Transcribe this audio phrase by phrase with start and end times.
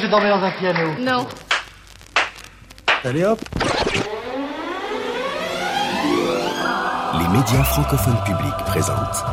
[0.00, 0.94] que je dormais dans un piano.
[1.00, 1.26] Non.
[3.04, 3.38] Allez hop
[7.18, 9.24] Les médias francophones publics présentent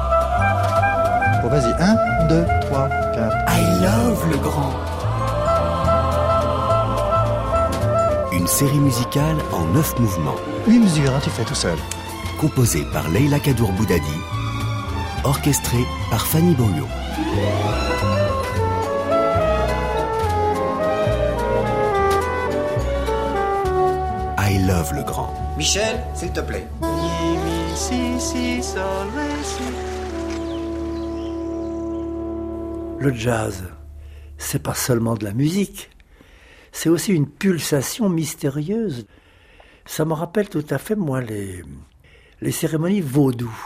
[1.41, 1.71] Bon, vas-y.
[1.71, 3.37] 1, 2, 3, 4.
[3.49, 4.73] I Love le Grand.
[8.33, 10.35] Une série musicale en neuf mouvements,
[10.67, 11.77] 8 mesures, hein, tu fais tout seul.
[12.41, 14.19] composée par Leila Kadour Boudadi,
[15.23, 16.87] orchestrée par Fanny Boyo.
[24.67, 25.33] Love le Grand.
[25.57, 26.67] Michel, s'il te plaît.
[32.99, 33.63] Le jazz,
[34.37, 35.89] c'est pas seulement de la musique,
[36.73, 39.05] c'est aussi une pulsation mystérieuse.
[39.85, 41.63] Ça me rappelle tout à fait, moi, les,
[42.41, 43.57] les cérémonies vaudou.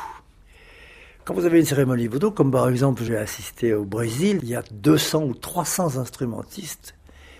[1.25, 4.55] Quand vous avez une cérémonie vaudou, comme par exemple j'ai assisté au Brésil, il y
[4.55, 6.93] a 200 ou 300 instrumentistes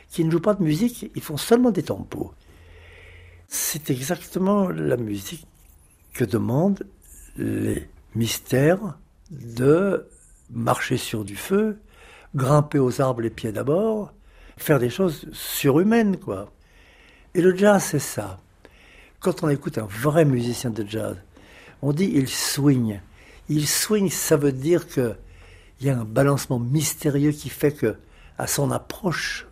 [0.10, 2.34] qui ne jouent pas de musique, ils font seulement des tempos.
[3.54, 5.46] C'est exactement la musique
[6.14, 6.88] que demandent
[7.36, 8.98] les mystères
[9.30, 10.08] de
[10.50, 11.78] marcher sur du feu,
[12.34, 14.14] grimper aux arbres les pieds d'abord,
[14.56, 16.54] faire des choses surhumaines, quoi.
[17.34, 18.40] Et le jazz, c'est ça.
[19.20, 21.18] Quand on écoute un vrai musicien de jazz,
[21.82, 23.02] on dit il swing.
[23.50, 25.18] Il swing, ça veut dire que
[25.82, 27.98] il y a un balancement mystérieux qui fait que,
[28.38, 29.46] à son approche,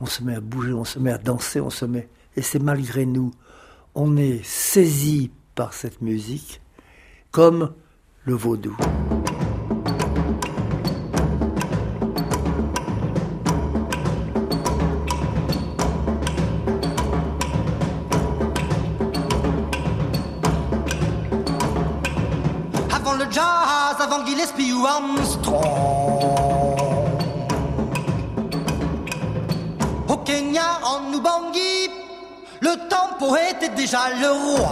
[0.00, 2.08] on se met à bouger, on se met à danser, on se met.
[2.36, 3.32] Et c'est malgré nous.
[3.94, 6.60] On est saisi par cette musique
[7.30, 7.72] comme
[8.24, 8.76] le vaudou.
[22.92, 25.79] Avant le jazz, avant Gillespie ou Armstrong.
[33.20, 34.70] Tempo était déjà le roi.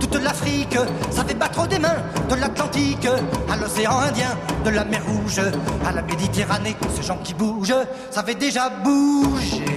[0.00, 0.78] Toute l'Afrique
[1.10, 3.08] savait battre des mains, de l'Atlantique
[3.50, 5.40] à l'océan Indien, de la mer Rouge
[5.86, 6.76] à la Méditerranée.
[6.94, 7.74] Ces gens qui bougent
[8.10, 9.73] savaient déjà bouger.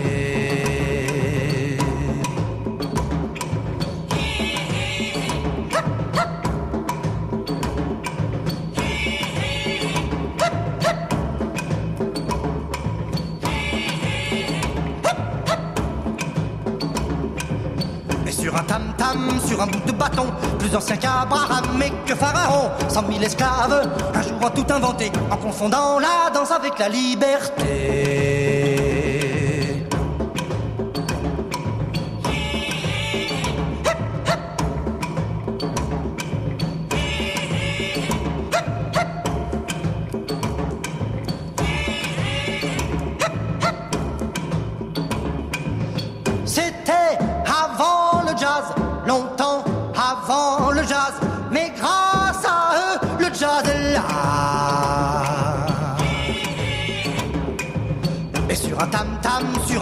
[20.68, 25.38] Plus ancien qu'Abraham et que Pharaon, cent mille esclaves, un jour ont tout inventé, en
[25.38, 28.27] confondant la danse avec la liberté.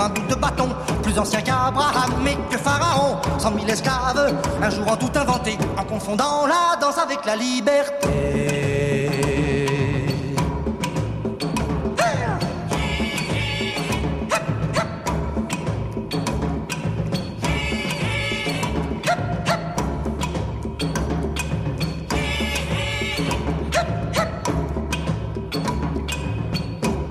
[0.09, 0.69] 92 de bâton,
[1.01, 3.17] plus ancien qu'Abraham mais que Pharaon.
[3.39, 8.07] Cent mille esclaves, un jour en tout inventé, en confondant la danse avec la liberté.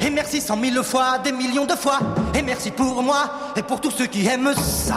[0.00, 1.98] Et merci Cent mille fois, des millions de fois.
[2.34, 4.94] Et merci pour moi et pour tous ceux qui aiment ça.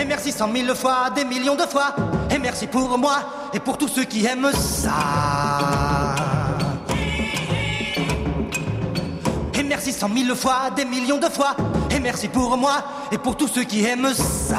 [0.00, 1.94] Et merci cent mille fois, des millions de fois.
[2.30, 3.16] Et merci pour moi
[3.52, 4.90] et pour tous ceux qui aiment ça.
[9.54, 11.54] Et merci cent mille fois, des millions de fois.
[11.90, 12.82] Et merci pour moi
[13.12, 14.56] et pour tous ceux qui aiment ça.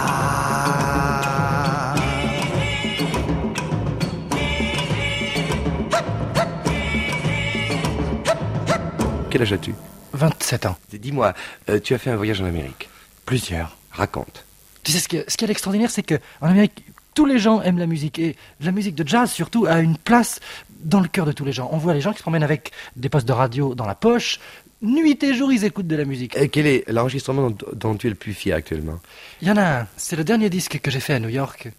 [9.35, 9.75] Quel âge as-tu
[10.13, 10.77] 27 ans.
[10.93, 11.33] Dis-moi,
[11.67, 12.87] euh, tu as fait un voyage en Amérique.
[13.25, 13.75] Plusieurs.
[13.91, 14.45] Raconte.
[14.83, 17.61] Tu sais, ce qui, ce qui est extraordinaire, c'est que en Amérique, tous les gens
[17.61, 18.17] aiment la musique.
[18.17, 20.39] Et la musique de jazz, surtout, a une place
[20.79, 21.67] dans le cœur de tous les gens.
[21.73, 24.39] On voit les gens qui se promènent avec des postes de radio dans la poche.
[24.81, 26.37] Nuit et jour, ils écoutent de la musique.
[26.37, 29.01] Et quel est l'enregistrement dont, dont tu es le plus fier actuellement
[29.41, 29.87] Il y en a un.
[29.97, 31.73] C'est le dernier disque que j'ai fait à New York.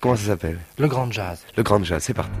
[0.00, 1.44] Comment ça s'appelle Le Grand Jazz.
[1.56, 2.40] Le Grand Jazz, c'est parti.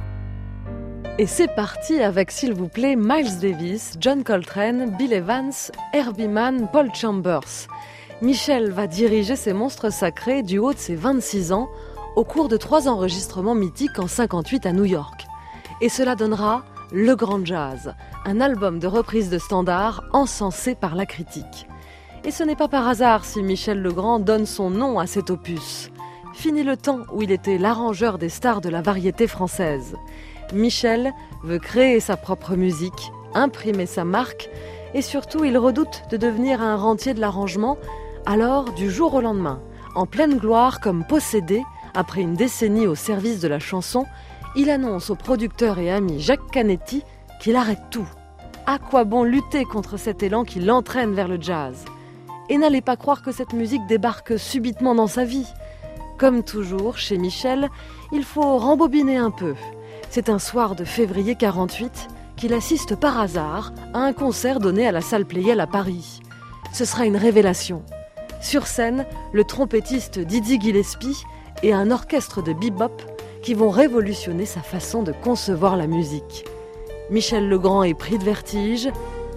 [1.18, 5.52] Et c'est parti avec, s'il vous plaît, Miles Davis, John Coltrane, Bill Evans,
[5.92, 7.68] Herbie Mann, Paul Chambers.
[8.22, 11.68] Michel va diriger ces monstres sacrés du haut de ses 26 ans
[12.16, 15.26] au cours de trois enregistrements mythiques en 58 à New York.
[15.82, 17.94] Et cela donnera Le Grand Jazz,
[18.24, 21.68] un album de reprise de standards encensé par la critique.
[22.24, 25.90] Et ce n'est pas par hasard si Michel Legrand donne son nom à cet opus.
[26.32, 29.94] Fini le temps où il était l'arrangeur des stars de la variété française.
[30.52, 31.12] Michel
[31.42, 34.50] veut créer sa propre musique, imprimer sa marque,
[34.94, 37.78] et surtout il redoute de devenir un rentier de l'arrangement,
[38.26, 39.60] alors du jour au lendemain,
[39.94, 41.62] en pleine gloire comme possédé,
[41.94, 44.06] après une décennie au service de la chanson,
[44.54, 47.02] il annonce au producteur et ami Jacques Canetti
[47.40, 48.08] qu'il arrête tout.
[48.66, 51.84] À quoi bon lutter contre cet élan qui l'entraîne vers le jazz?
[52.48, 55.46] Et n'allez pas croire que cette musique débarque subitement dans sa vie.
[56.18, 57.68] Comme toujours, chez Michel,
[58.12, 59.54] il faut rembobiner un peu.
[60.14, 64.92] C'est un soir de février 48 qu'il assiste par hasard à un concert donné à
[64.92, 66.20] la salle Playel à Paris.
[66.74, 67.82] Ce sera une révélation.
[68.42, 71.24] Sur scène, le trompettiste Didi Gillespie
[71.62, 72.92] et un orchestre de bebop
[73.40, 76.44] qui vont révolutionner sa façon de concevoir la musique.
[77.08, 78.90] Michel Legrand est pris de vertige,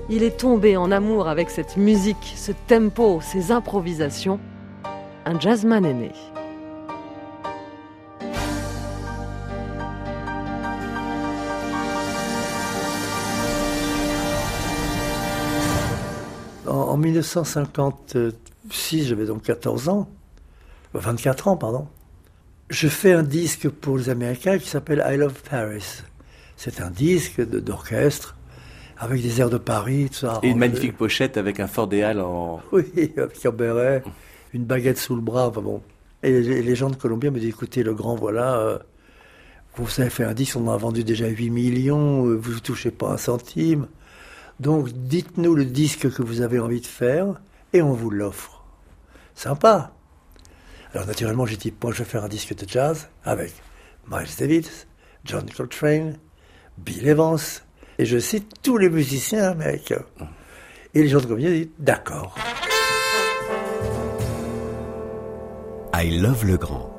[0.09, 4.41] il est tombé en amour avec cette musique, ce tempo, ces improvisations.
[5.23, 6.11] Un jazzman est né.
[16.67, 20.09] En, 1956, j'avais donc 14 ans,
[20.93, 21.87] 24 ans, pardon.
[22.69, 26.01] Je fais un disque pour les Américains qui s'appelle I Love Paris.
[26.57, 28.35] C'est un disque d'orchestre
[28.97, 30.39] avec des airs de Paris, tout ça.
[30.41, 32.61] Et une magnifique pochette avec un Ford Halles en.
[32.71, 32.85] Oui,
[33.17, 34.03] avec un béret,
[34.53, 35.49] une baguette sous le bras.
[35.49, 35.81] Enfin bon.
[36.23, 38.79] Et les, gens de Colombie me disent écoutez, le grand, voilà, euh,
[39.75, 42.59] vous avez fait un disque, on en a vendu déjà 8 millions, euh, vous ne
[42.59, 43.87] touchez pas un centime.
[44.59, 47.41] Donc dites-nous le disque que vous avez envie de faire
[47.73, 48.63] et on vous l'offre.
[49.35, 49.91] Sympa.
[50.93, 53.53] Alors naturellement, j'ai dit, moi je vais faire un disque de jazz avec
[54.09, 54.87] Miles Davis,
[55.25, 56.17] John Coltrane,
[56.77, 57.37] Bill Evans,
[57.97, 60.05] et je cite tous les musiciens américains.
[60.93, 62.37] Et les gens de combien disent, d'accord.
[65.93, 66.97] I Love le Grand.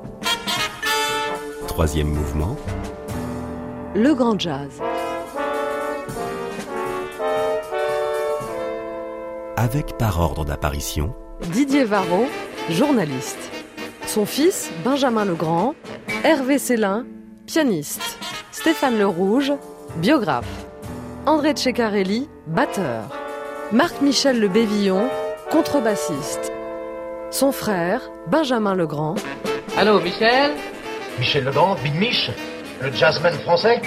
[1.67, 2.57] Troisième mouvement.
[3.95, 4.81] Le grand jazz.
[9.59, 11.15] Avec par ordre d'apparition.
[11.51, 12.27] Didier Varro,
[12.69, 13.51] journaliste.
[14.05, 15.73] Son fils, Benjamin Legrand,
[16.23, 17.07] Hervé Célin,
[17.47, 18.19] pianiste,
[18.51, 19.51] Stéphane Le Rouge,
[19.95, 20.45] biographe,
[21.25, 23.09] André Ceccarelli, batteur,
[23.71, 25.09] Marc-Michel Le Bévillon,
[25.49, 26.51] contrebassiste,
[27.31, 29.15] son frère, Benjamin Legrand.
[29.75, 30.51] Allô, Michel?
[31.17, 32.29] Michel Legrand, Big Mich,
[32.79, 33.81] le jazzman français?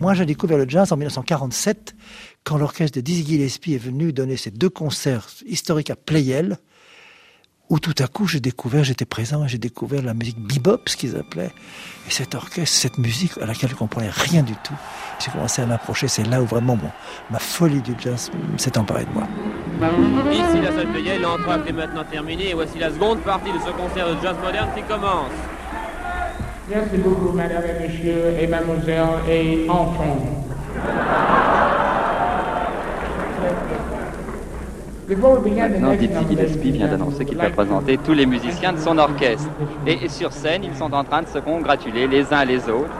[0.00, 1.94] Moi, j'ai découvert le jazz en 1947,
[2.42, 6.56] quand l'orchestre de Dizzy Gillespie est venu donner ses deux concerts historiques à Playel,
[7.68, 11.16] où tout à coup j'ai découvert, j'étais présent, j'ai découvert la musique bebop, ce qu'ils
[11.16, 11.52] appelaient,
[12.08, 14.74] et cet orchestre, cette musique à laquelle je comprenais rien du tout.
[15.22, 16.90] J'ai commencé à m'approcher, c'est là où vraiment bon,
[17.30, 19.28] ma folie du jazz s'est emparée de moi.
[20.32, 23.70] Ici la salle Playel, l'entracte est maintenant terminée, et voici la seconde partie de ce
[23.72, 25.30] concert de jazz moderne qui commence.
[26.70, 30.18] Merci beaucoup, madame et messieurs, et mademoiselle et enfants.
[35.08, 39.48] Maintenant, Dizzy Gillespie vient d'annoncer qu'il va présenter tous les musiciens de son orchestre.
[39.84, 42.94] Et sur scène, ils sont en train de se congratuler les uns les autres.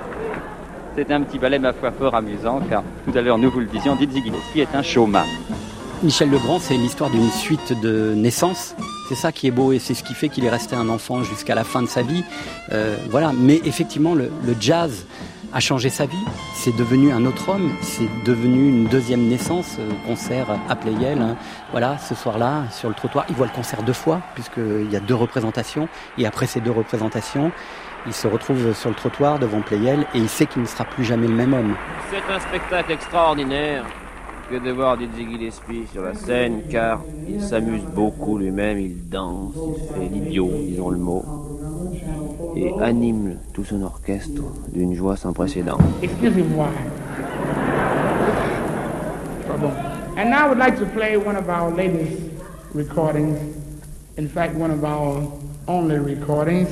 [0.96, 3.66] C'est un petit ballet, ma foi, fort amusant, car tout à l'heure, nous vous le
[3.66, 5.22] disions, Dizzy Gillespie est un showman.
[6.02, 8.74] Michel Legrand, c'est l'histoire d'une suite de naissances.
[9.10, 11.22] C'est ça qui est beau et c'est ce qui fait qu'il est resté un enfant
[11.22, 12.24] jusqu'à la fin de sa vie.
[12.72, 13.32] Euh, voilà.
[13.36, 15.04] Mais effectivement, le, jazz
[15.52, 16.24] a changé sa vie.
[16.54, 17.70] C'est devenu un autre homme.
[17.82, 19.76] C'est devenu une deuxième naissance.
[19.78, 21.20] Euh, concert à Playel.
[21.20, 21.36] Hein.
[21.72, 25.00] Voilà, ce soir-là, sur le trottoir, il voit le concert deux fois, puisqu'il y a
[25.00, 25.86] deux représentations.
[26.16, 27.52] Et après ces deux représentations,
[28.06, 31.04] il se retrouve sur le trottoir devant Playel et il sait qu'il ne sera plus
[31.04, 31.76] jamais le même homme.
[32.10, 33.84] C'est un spectacle extraordinaire
[34.50, 39.54] que de voir Dizzy Gillespie sur la scène, car il s'amuse beaucoup lui-même, il danse,
[39.54, 41.24] il fait l'idiot, disons le mot
[42.56, 44.42] et anime tout son orchestre
[44.72, 45.78] d'une joie sans précédent.
[46.02, 46.66] Excusez-moi.
[49.46, 49.70] Pardon.
[50.16, 52.20] And now I would like to play one of our latest
[52.74, 53.38] recordings.
[54.16, 55.22] In fact, one of our
[55.68, 56.68] only recordings.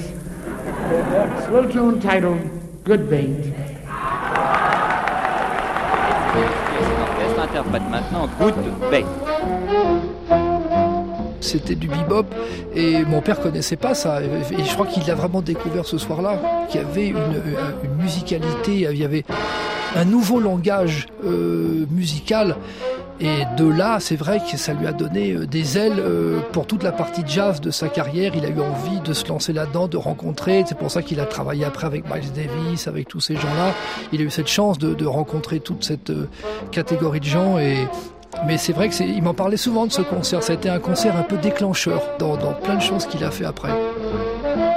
[0.90, 2.40] It's a little tune titled
[2.82, 3.52] Good Bait.
[7.58, 8.54] L'orchestre interprète maintenant Good
[8.90, 9.04] Bait.
[11.40, 12.26] C'était du bebop
[12.74, 14.20] et mon père connaissait pas ça.
[14.22, 17.42] Et je crois qu'il l'a vraiment découvert ce soir-là, qu'il y avait une,
[18.00, 19.24] musicalité, il y avait
[19.96, 22.56] un nouveau langage euh, musical.
[23.20, 26.66] Et de là, c'est vrai que ça lui a donné euh, des ailes euh, pour
[26.66, 28.32] toute la partie jazz de sa carrière.
[28.36, 30.64] Il a eu envie de se lancer là-dedans, de rencontrer.
[30.68, 33.74] C'est pour ça qu'il a travaillé après avec Miles Davis, avec tous ces gens-là.
[34.12, 36.28] Il a eu cette chance de, rencontrer toute cette euh,
[36.70, 37.88] catégorie de gens et
[38.46, 40.42] mais c'est vrai qu'il m'en parlait souvent de ce concert.
[40.42, 43.30] Ça a été un concert un peu déclencheur dans, dans plein de choses qu'il a
[43.30, 43.70] fait après.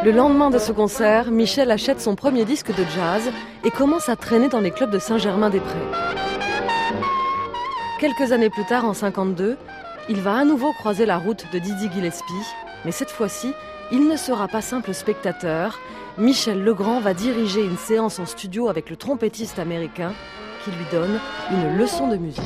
[0.03, 3.29] Le lendemain de ce concert, Michel achète son premier disque de jazz
[3.65, 6.30] et commence à traîner dans les clubs de Saint-Germain-des-Prés.
[8.01, 9.57] Quelques années plus tard, en 52,
[10.09, 12.33] il va à nouveau croiser la route de Didi Gillespie,
[12.83, 13.53] mais cette fois-ci,
[13.91, 15.79] il ne sera pas simple spectateur.
[16.17, 20.13] Michel Legrand va diriger une séance en studio avec le trompettiste américain
[20.65, 21.19] qui lui donne
[21.51, 22.41] une leçon de musique.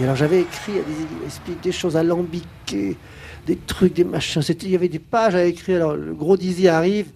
[0.00, 2.96] Et alors j'avais écrit à Dizzy Gillespie des choses alambiquées,
[3.46, 4.40] des trucs, des machins.
[4.62, 5.76] Il y avait des pages à écrire.
[5.76, 7.10] Alors le gros Dizzy arrive.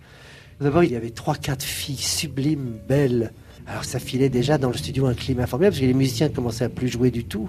[0.61, 3.33] D'abord, il y avait trois, quatre filles sublimes, belles.
[3.67, 6.65] Alors ça filait déjà dans le studio un climat formidable parce que les musiciens commençaient
[6.65, 7.49] à plus jouer du tout.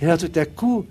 [0.00, 0.86] Et là, tout à coup,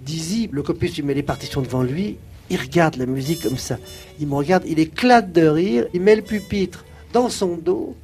[0.00, 2.18] Dizzy, le copiste lui met les partitions devant lui.
[2.50, 3.78] Il regarde la musique comme ça.
[4.20, 5.86] Il me regarde, il éclate de rire.
[5.94, 7.96] Il met le pupitre dans son dos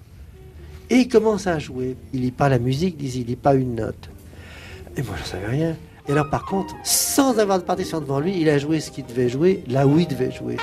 [0.88, 1.96] et il commence à jouer.
[2.14, 4.08] Il lit pas la musique, Dizzy, il lit pas une note.
[4.96, 5.76] Et moi, je ne savais rien.
[6.08, 9.04] Et alors, par contre, sans avoir de partition devant lui, il a joué ce qu'il
[9.04, 10.56] devait jouer, là où il devait jouer.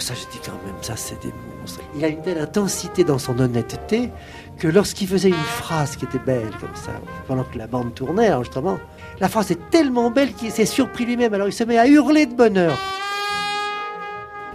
[0.00, 1.80] Alors ça, je dis quand même, ça, c'est des monstres.
[1.94, 4.10] Il a une telle intensité dans son honnêteté
[4.56, 6.92] que lorsqu'il faisait une phrase qui était belle, comme ça,
[7.28, 8.78] pendant que la bande tournait, justement,
[9.20, 11.34] la phrase est tellement belle qu'il s'est surpris lui-même.
[11.34, 12.78] Alors, il se met à hurler de bonheur.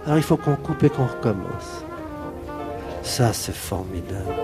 [0.04, 1.84] Alors, il faut qu'on coupe et qu'on recommence.
[3.04, 4.34] Ça, c'est formidable.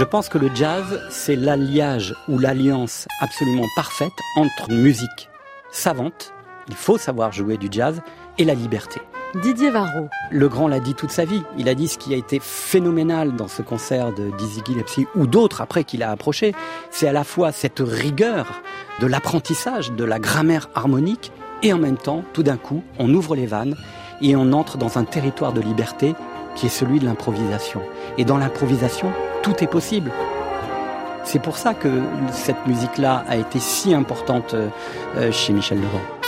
[0.00, 5.28] Je pense que le jazz, c'est l'alliage ou l'alliance absolument parfaite entre musique
[5.70, 6.32] savante,
[6.68, 8.00] il faut savoir jouer du jazz,
[8.38, 9.02] et la liberté.
[9.42, 10.08] Didier Varro.
[10.30, 11.42] Le grand l'a dit toute sa vie.
[11.58, 15.26] Il a dit ce qui a été phénoménal dans ce concert de Dizzy Gillespie ou
[15.26, 16.54] d'autres après qu'il a approché.
[16.90, 18.62] C'est à la fois cette rigueur
[19.02, 21.30] de l'apprentissage de la grammaire harmonique
[21.62, 23.76] et en même temps, tout d'un coup, on ouvre les vannes
[24.22, 26.14] et on entre dans un territoire de liberté
[26.54, 27.80] qui est celui de l'improvisation.
[28.18, 30.10] Et dans l'improvisation, tout est possible.
[31.24, 32.02] C'est pour ça que
[32.32, 36.19] cette musique-là a été si importante euh, chez Michel Legrand.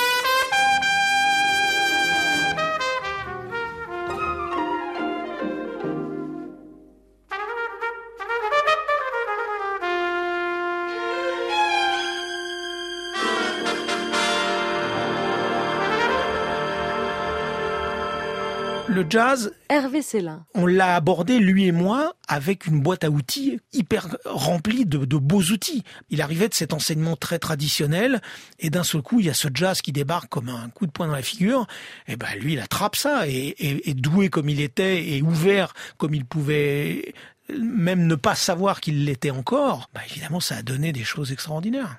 [19.13, 20.47] Jazz, Hervé Célin.
[20.55, 25.17] on l'a abordé, lui et moi, avec une boîte à outils hyper remplie de, de
[25.19, 25.85] beaux outils.
[26.09, 28.23] Il arrivait de cet enseignement très traditionnel,
[28.59, 30.91] et d'un seul coup, il y a ce jazz qui débarque comme un coup de
[30.93, 31.67] poing dans la figure.
[32.09, 35.75] Et ben, lui, il attrape ça, et, et- et doué comme il était, et ouvert
[35.99, 37.13] comme il pouvait
[37.53, 41.99] même ne pas savoir qu'il l'était encore, bah évidemment, ça a donné des choses extraordinaires.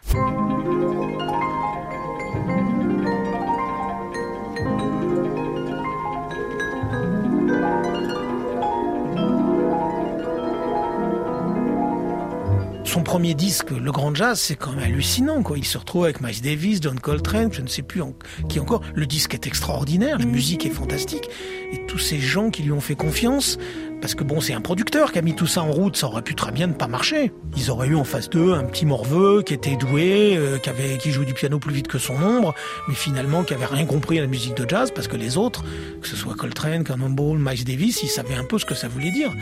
[12.94, 15.42] Son premier disque, Le Grand Jazz, c'est quand même hallucinant.
[15.42, 15.58] Quoi.
[15.58, 18.04] Il se retrouve avec Miles Davis, John Coltrane, je ne sais plus
[18.50, 18.82] qui encore.
[18.94, 21.28] Le disque est extraordinaire, la musique est fantastique.
[21.72, 23.58] Et tous ces gens qui lui ont fait confiance,
[24.00, 26.22] parce que bon, c'est un producteur qui a mis tout ça en route, ça aurait
[26.22, 27.32] pu très bien ne pas marcher.
[27.58, 31.26] Ils auraient eu en face d'eux un petit morveux qui était doué, euh, qui jouait
[31.26, 32.54] du piano plus vite que son ombre,
[32.88, 35.64] mais finalement qui avait rien compris à la musique de jazz, parce que les autres,
[36.00, 39.12] que ce soit Coltrane, Cannonball, Miles Davis, ils savaient un peu ce que ça voulait
[39.12, 39.34] dire.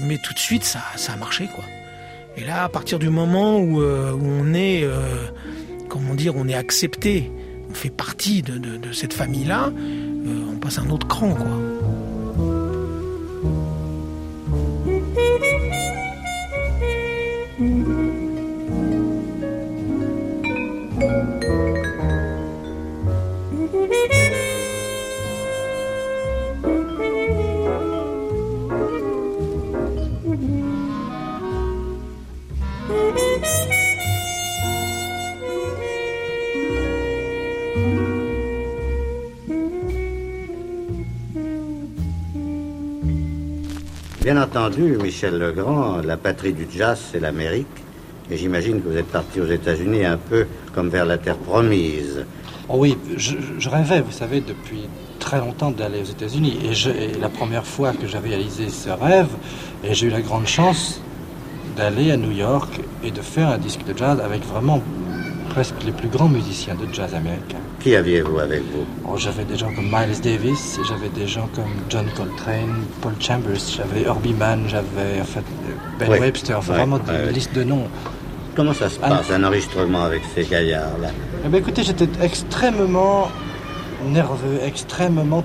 [0.00, 1.64] Mais tout de suite, ça, ça a marché, quoi.
[2.36, 5.26] Et là, à partir du moment où, euh, on est, euh,
[5.88, 7.30] comment dire, on est accepté,
[7.70, 11.46] on fait partie de, cette famille-là, euh, on passe un autre cran, quoi.
[44.24, 47.66] Bien entendu, Michel Legrand, la patrie du jazz, c'est l'Amérique.
[48.30, 52.24] Et j'imagine que vous êtes parti aux États-Unis un peu comme vers la terre promise.
[52.70, 54.88] Oh oui, je, rêvais, vous savez, depuis
[55.18, 56.58] très longtemps d'aller aux États-Unis.
[56.64, 59.28] Et, la première fois que j'avais réalisé ce rêve,
[59.84, 61.02] et j'ai eu la grande chance
[61.76, 64.80] d'aller à New York et de faire un disque de jazz avec vraiment
[65.54, 67.62] presque les plus grands musiciens de jazz américains.
[67.78, 68.84] Qui aviez-vous avec vous?
[69.06, 73.64] Oh, j'avais des gens comme Miles Davis, j'avais des gens comme John Coltrane, Paul Chambers,
[73.76, 75.44] j'avais Herbie Mann, j'avais en fait,
[76.00, 76.18] Ben Oui.
[76.18, 77.86] Webster, enfin vraiment ouais, une liste de noms.
[78.56, 81.08] Comment ça se passe, un enregistrement avec ces gaillards-là?
[81.44, 83.28] Eh ben, écoutez, j'étais extrêmement
[84.08, 85.44] nerveux, extrêmement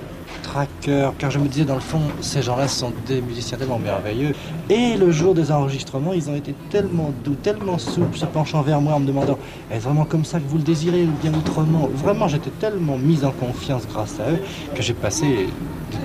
[1.18, 4.34] car je me disais dans le fond, ces gens-là sont des musiciens tellement merveilleux.
[4.68, 8.80] Et le jour des enregistrements, ils ont été tellement doux, tellement souples, se penchant vers
[8.80, 9.38] moi en me demandant
[9.70, 11.88] est-ce vraiment comme ça que vous le désirez ou bien autrement?
[11.94, 14.38] Vraiment, j'étais tellement mis en confiance grâce à eux
[14.74, 15.48] que j'ai passé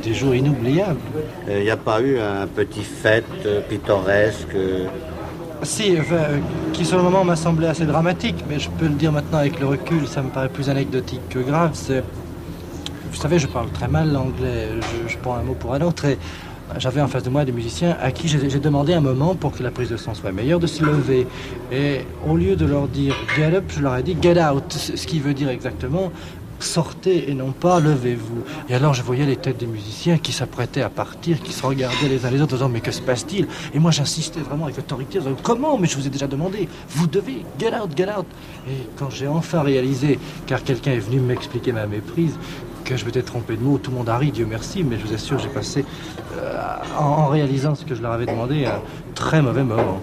[0.04, 1.00] des, jours inoubliables.
[1.48, 4.88] Il n'y a pas eu un petit fête euh, pittoresque euh,
[5.64, 6.40] Si, enfin, euh,
[6.74, 9.60] qui sur le moment m'a semblé assez dramatique, mais je peux le dire maintenant avec
[9.60, 11.72] le recul, ça me paraît plus anecdotique que grave.
[11.74, 12.04] C'est,
[13.10, 14.70] vous savez, je parle très mal l'anglais,
[15.08, 16.18] je, prends un mot pour un autre, et
[16.78, 19.64] j'avais en face de moi des musiciens à qui j'ai demandé un moment pour que
[19.64, 21.28] la prise de son soit meilleure de se lever.
[21.72, 25.08] Et au lieu de leur dire get up, je leur ai dit get out, ce
[25.08, 26.12] qui veut dire exactement
[26.60, 28.44] sortez et non pas levez-vous.
[28.70, 32.10] Et alors je voyais les têtes des musiciens qui s'apprêtaient à partir, qui se regardaient
[32.10, 33.48] les uns les autres en disant mais que se passe-t-il?
[33.74, 35.78] Et moi j'insistais vraiment avec autorité, en disant, comment?
[35.78, 38.26] Mais je vous ai déjà demandé, vous devez, get out, get out.
[38.68, 42.38] Et quand j'ai enfin réalisé, car quelqu'un est venu m'expliquer ma méprise,
[42.86, 45.08] que je m'étais trompé de mots, tout le monde a ri, Dieu merci, mais je
[45.08, 45.84] vous assure, j'ai passé,
[46.38, 46.58] euh,
[46.98, 48.82] en réalisant ce que je leur avais demandé, un
[49.16, 50.02] très mauvais moment.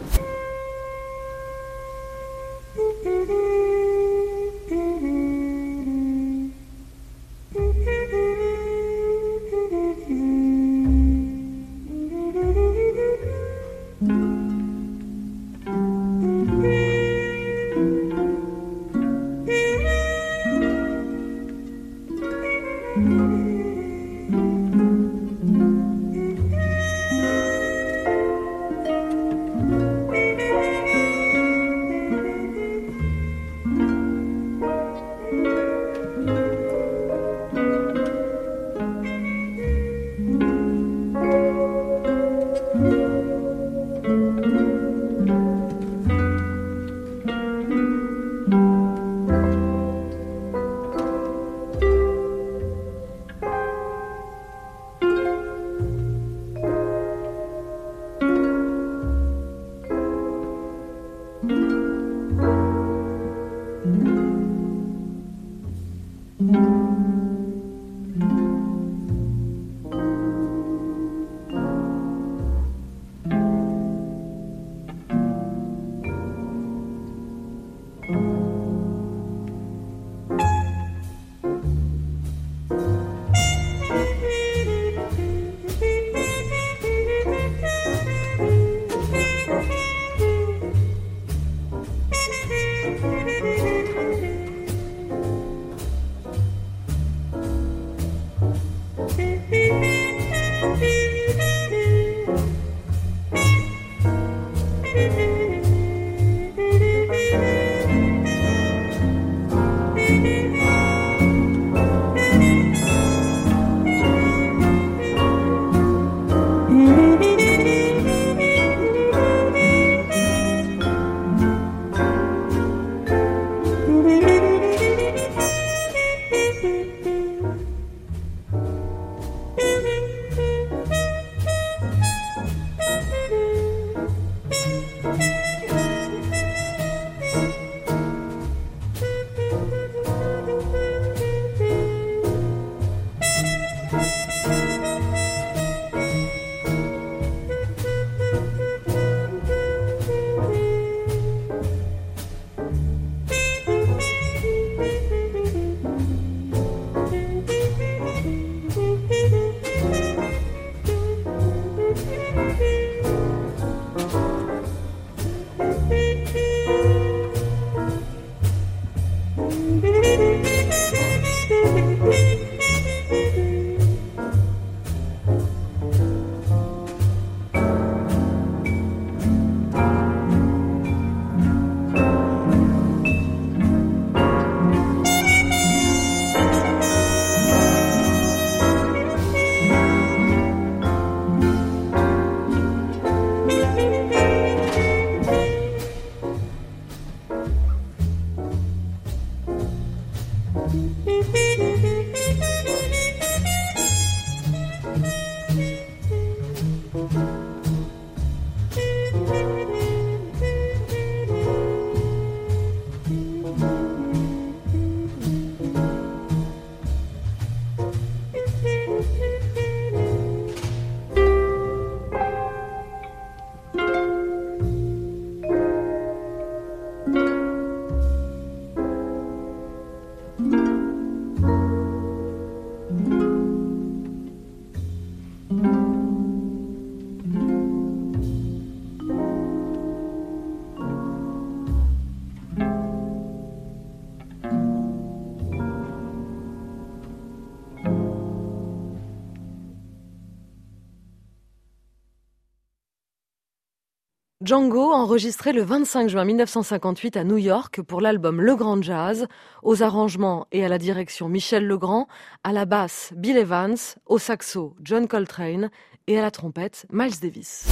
[254.53, 259.27] Django, enregistré le 25 juin 1958 à New York pour l'album Le Grand Jazz,
[259.63, 262.07] aux arrangements et à la direction Michel Legrand,
[262.45, 265.71] à la basse Bill Evans, au saxo John Coltrane
[266.07, 267.69] et à la trompette Miles Davis.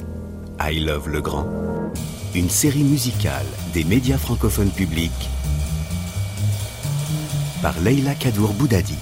[0.59, 1.47] I Love Le Grand,
[2.35, 5.29] une série musicale des médias francophones publics
[7.61, 8.97] par Leila Kadour Boudadi.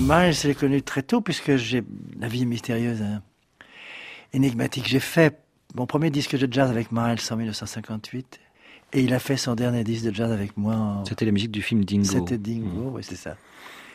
[0.00, 1.84] Miles, je l'ai connu très tôt puisque j'ai
[2.18, 3.20] la vie mystérieuse, hein,
[4.36, 4.86] énigmatique.
[4.86, 5.38] J'ai fait
[5.74, 8.38] mon premier disque de jazz avec Miles en 1958
[8.92, 10.74] et il a fait son dernier disque de jazz avec moi.
[10.74, 12.04] en- C'était la musique du film Dingo.
[12.04, 13.36] C'était Dingo, oui, c'est ça.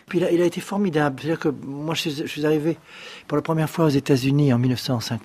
[0.08, 1.22] Puis il a, il a été formidable.
[1.22, 2.78] C'est-à-dire que moi, je suis, je suis arrivé
[3.28, 4.60] pour la première fois aux États-Unis en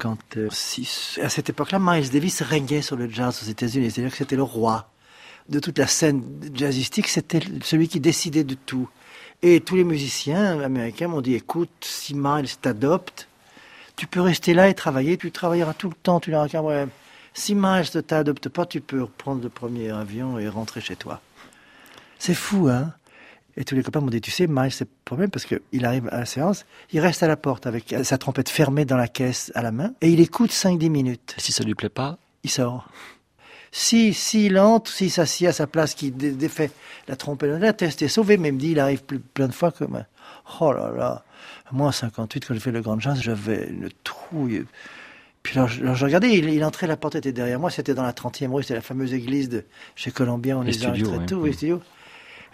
[0.05, 1.18] 1956.
[1.22, 3.90] À cette époque-là, Miles Davis régnait sur le jazz aux États-Unis.
[3.90, 4.88] C'est-à-dire que c'était le roi
[5.48, 6.22] de toute la scène
[6.55, 7.09] jazzistique.
[7.09, 8.88] C'était celui qui décidait de tout.
[9.42, 13.29] Et tous les musiciens américains m'ont dit écoute, si Miles t'adopte,
[13.96, 15.16] tu peux rester là et travailler.
[15.16, 16.20] Tu travailleras tout le temps.
[16.20, 16.90] Tu n'auras aucun problème.
[17.35, 21.20] Si Miles ne t'adopte pas, tu peux reprendre le premier avion et rentrer chez toi.
[22.18, 22.94] C'est fou, hein
[23.59, 26.09] Et tous les copains m'ont dit, tu sais, Miles, c'est le problème parce qu'il arrive
[26.12, 29.52] à la séance, il reste à la porte avec sa trompette fermée dans la caisse
[29.54, 31.35] à la main, et il écoute 5-10 minutes.
[31.37, 32.88] Si ça lui plaît pas, Il sort.
[33.70, 36.70] Si, si il entre, s'il s'assied à sa place, qui dé- défait
[37.09, 39.52] la trompette, la test est sauvé, mais il me dit, il arrive plus, plein de
[39.52, 40.04] fois comme...
[40.61, 41.24] Oh là là
[41.72, 44.64] Moi, en 58, quand j'ai fait le Grand Jazz, j'avais une trouille.
[45.42, 48.12] Puis alors, je, regardais, il, il entrait, la porte était derrière moi, c'était dans la
[48.12, 51.26] 30e rue, c'était la fameuse église de chez Columbia, on Les les, studios, enregistrait ouais.
[51.26, 51.46] tout, Mm.
[51.46, 51.82] les studios.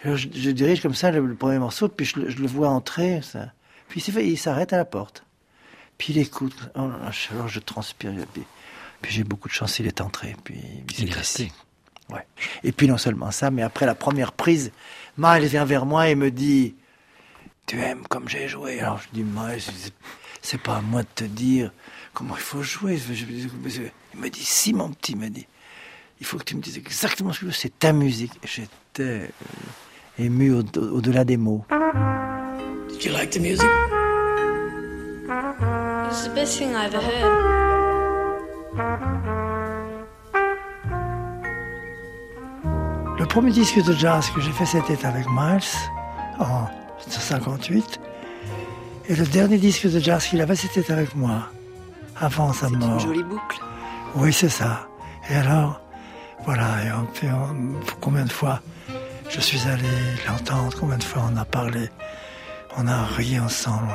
[0.03, 2.47] Alors, je, je dirige comme ça le, le premier morceau, puis je, le- je le
[2.47, 3.51] vois entrer, ça.
[3.87, 5.23] puis fait- il s'arrête à la porte.
[5.97, 8.43] Puis il écoute, oh là là, alors je transpire, puis,
[9.01, 10.55] puis j'ai beaucoup de chance, il est entré, puis
[10.99, 11.51] il est resté.
[12.09, 12.25] Ouais.
[12.63, 14.71] Et puis non seulement ça, mais après la première prise,
[15.17, 16.75] Miles vient vers moi et me dit
[17.65, 19.61] Tu aimes comme j'ai joué Alors je dis Miles,
[20.41, 21.71] c'est- pas à moi de te dire
[22.13, 22.99] comment il faut jouer.
[23.09, 25.47] Il me dit Si, mon petit, il me dit
[26.19, 28.33] Il faut que tu me dises exactement ce que tu veux, c'est ta musique.
[28.43, 29.27] J'étais euh,
[30.19, 31.65] ému au- au-delà des mots.
[32.89, 33.67] Did you like the music?
[36.09, 38.43] It's the best thing I ever heard.
[43.19, 45.59] Le premier disque de jazz que j'ai fait, c'était avec Miles
[46.39, 46.65] en
[47.11, 47.99] 58.
[49.09, 51.49] Et le dernier disque de jazz qu'il avait, c'était avec moi,
[52.19, 52.99] avant sa mort.
[52.99, 53.59] Jolie boucle.
[54.15, 54.87] Oui, c'est ça.
[55.29, 55.81] Et alors,
[56.45, 58.61] voilà, et on, puis on- combien de fois
[59.29, 59.87] je suis allé
[60.27, 61.89] l'entendre, combien de fois on a parlé,
[62.77, 63.87] on a ri ensemble,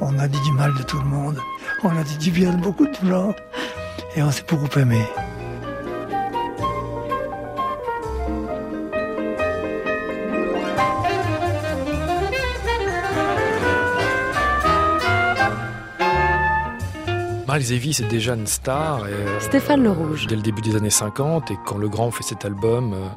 [0.00, 1.38] on a, on a dit du mal de tout le monde,
[1.82, 3.34] on a dit du bien de beaucoup de gens,
[4.14, 5.00] et on s'est beaucoup aimé.
[17.56, 19.08] Miles Davis est déjà une star.
[19.08, 20.26] Et, euh, Stéphane Le Rouge.
[20.26, 23.08] Dès le début des années 50, et quand Le Grand fait cet album, euh,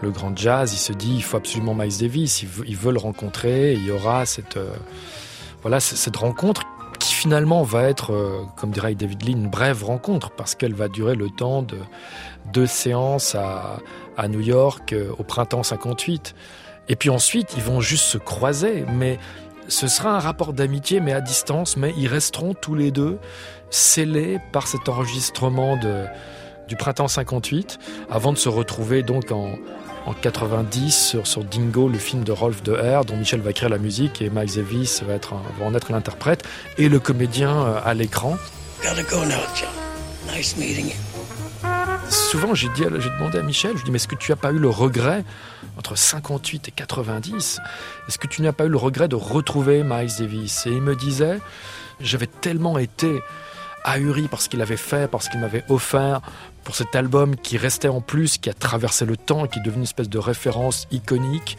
[0.00, 2.92] Le Grand Jazz, il se dit il faut absolument Miles Davis, il veut, il veut
[2.92, 4.72] le rencontrer, il y aura cette, euh,
[5.62, 6.62] voilà, cette rencontre
[6.98, 10.88] qui finalement va être, euh, comme dirait David Lee, une brève rencontre, parce qu'elle va
[10.88, 11.76] durer le temps de
[12.52, 13.80] deux séances à,
[14.16, 16.34] à New York euh, au printemps 58.
[16.88, 19.18] Et puis ensuite, ils vont juste se croiser, mais
[19.68, 23.18] ce sera un rapport d'amitié, mais à distance, mais ils resteront tous les deux
[23.74, 26.04] scellés par cet enregistrement de,
[26.68, 29.56] du printemps 58, avant de se retrouver donc en,
[30.06, 33.68] en 90 sur, sur Dingo, le film de Rolf de Herr, dont Michel va écrire
[33.68, 36.44] la musique et Miles Davis va, être va en être l'interprète,
[36.78, 38.36] et le comédien euh, à l'écran.
[40.32, 40.56] Nice.
[42.08, 44.58] Souvent, j'ai demandé à Michel, je lui dis, mais est-ce que tu n'as pas eu
[44.58, 45.24] le regret,
[45.76, 47.60] entre 58 et 90,
[48.06, 50.66] est-ce que tu n'as pas eu le regret de retrouver Miles Davis?
[50.66, 51.40] Et il me disait,
[52.00, 53.20] j'avais tellement été
[53.84, 56.20] ahuri par ce qu'il avait fait, par ce qu'il m'avait offert,
[56.64, 59.78] pour cet album qui restait en plus, qui a traversé le temps, qui est devenu
[59.78, 61.58] une espèce de référence iconique,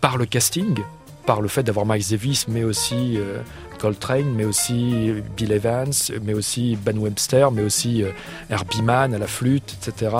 [0.00, 0.78] par le casting,
[1.26, 3.42] par le fait d'avoir Miles Davis, mais aussi euh,
[3.78, 5.92] Coltrane, mais aussi Bill Evans,
[6.22, 8.10] mais aussi Ben Webster, mais aussi euh,
[8.48, 10.16] Herbie Mann à la flûte, etc.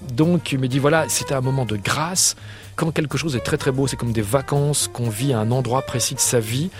[0.00, 2.36] Donc il me dit voilà, c'était un moment de grâce.
[2.76, 5.50] Quand quelque chose est très très beau, c'est comme des vacances qu'on vit à un
[5.50, 6.70] endroit précis de sa vie.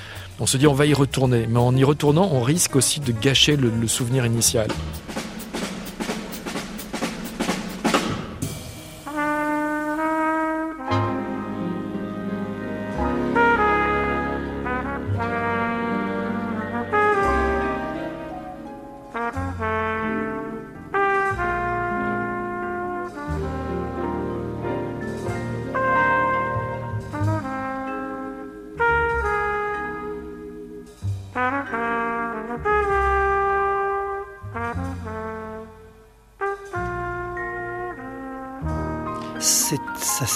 [0.41, 3.13] On se dit on va y retourner, mais en y retournant, on risque aussi de
[3.13, 4.69] gâcher le, le souvenir initial.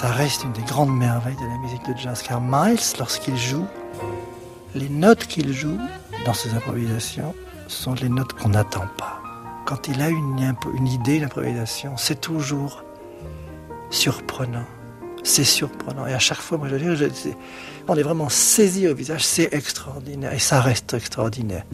[0.03, 2.23] Ça, reste une des grandes merveilles de la musique de jazz.
[2.23, 3.67] Car Miles, lorsqu'il joue,
[4.75, 5.79] les notes qu'il joue
[6.25, 7.35] dans ses improvisations
[7.69, 9.21] sont les notes qu'on n'attend pas.
[9.65, 12.83] Quand il a une, idée d'improvisation, c'est toujours
[13.91, 14.67] surprenant.
[15.23, 16.07] C'est surprenant.
[16.07, 17.37] Et à chaque fois, moi, je c'est-
[17.87, 19.25] on est vraiment saisi au visage.
[19.25, 20.33] C'est extraordinaire.
[20.35, 21.65] Et ça reste extraordinaire.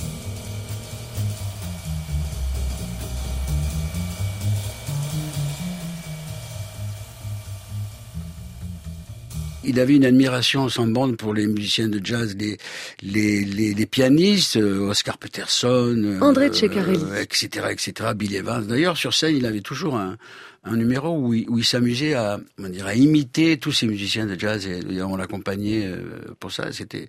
[9.69, 12.57] Il avait une admiration sans bande pour les musiciens de jazz, les,
[13.03, 18.67] les, les, les pianistes, euh, Oscar Peterson, euh, André euh, etc., etc., Bill Evans.
[18.67, 20.17] D'ailleurs, sur scène, il avait toujours un,
[20.65, 24.27] un numéro où il, où il s'amusait à, comment dire, à imiter tous ces musiciens
[24.27, 26.03] de jazz et, et on l'accompagnait euh,
[26.41, 26.73] pour ça.
[26.73, 27.09] C'était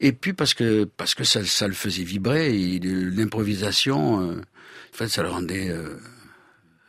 [0.00, 2.52] et puis parce que parce que ça, ça le faisait vibrer.
[2.80, 5.96] L'improvisation, euh, en fait, ça le rendait euh,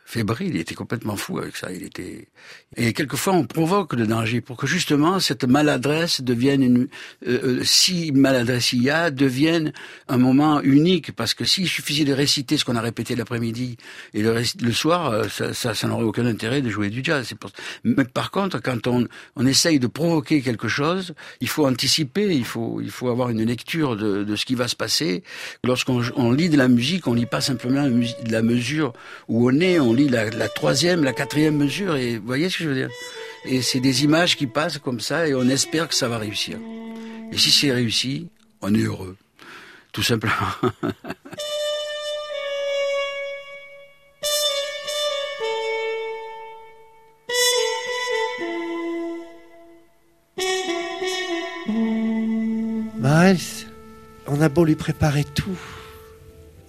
[0.06, 0.54] fébrile.
[0.54, 1.70] Il était complètement fou avec ça.
[1.72, 2.28] Il était
[2.76, 6.88] et quelquefois on provoque le danger pour que justement cette maladresse devienne une
[7.26, 9.72] euh, euh, si maladresse il y a devienne
[10.08, 13.76] un moment unique parce que s'il suffisait de réciter ce qu'on a répété l'après-midi
[14.14, 17.28] et le, le soir euh, ça, ça, ça n'aurait aucun intérêt de jouer du jazz.
[17.84, 22.44] Mais par contre quand on on essaye de provoquer quelque chose, il faut anticiper, il
[22.44, 25.24] faut il faut avoir une lecture de, de ce qui va se passer.
[25.64, 28.92] Lorsqu'on on lit de la musique, on lit pas simplement musi- la mesure
[29.28, 32.74] où on est, la troisième, la quatrième mesure et vous voyez ce que je veux
[32.74, 32.90] dire?
[33.44, 36.58] Et c'est des images qui passent comme ça et on espère que ça va réussir.
[37.32, 38.28] Et si c'est réussi,
[38.60, 39.16] on est heureux,
[39.92, 40.34] tout simplement.
[52.98, 53.66] Miles,
[54.26, 55.58] on a beau lui préparer tout,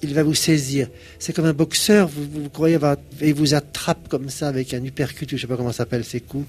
[0.03, 0.87] il va vous saisir.
[1.19, 2.97] C'est comme un boxeur, vous, croyez avoir...
[3.21, 6.03] Et il vous attrape comme ça avec un uppercut, je sais pas comment ça s'appelle
[6.03, 6.47] ces coups.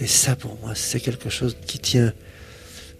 [0.00, 2.12] Et ça, pour moi, c'est quelque chose qui tient,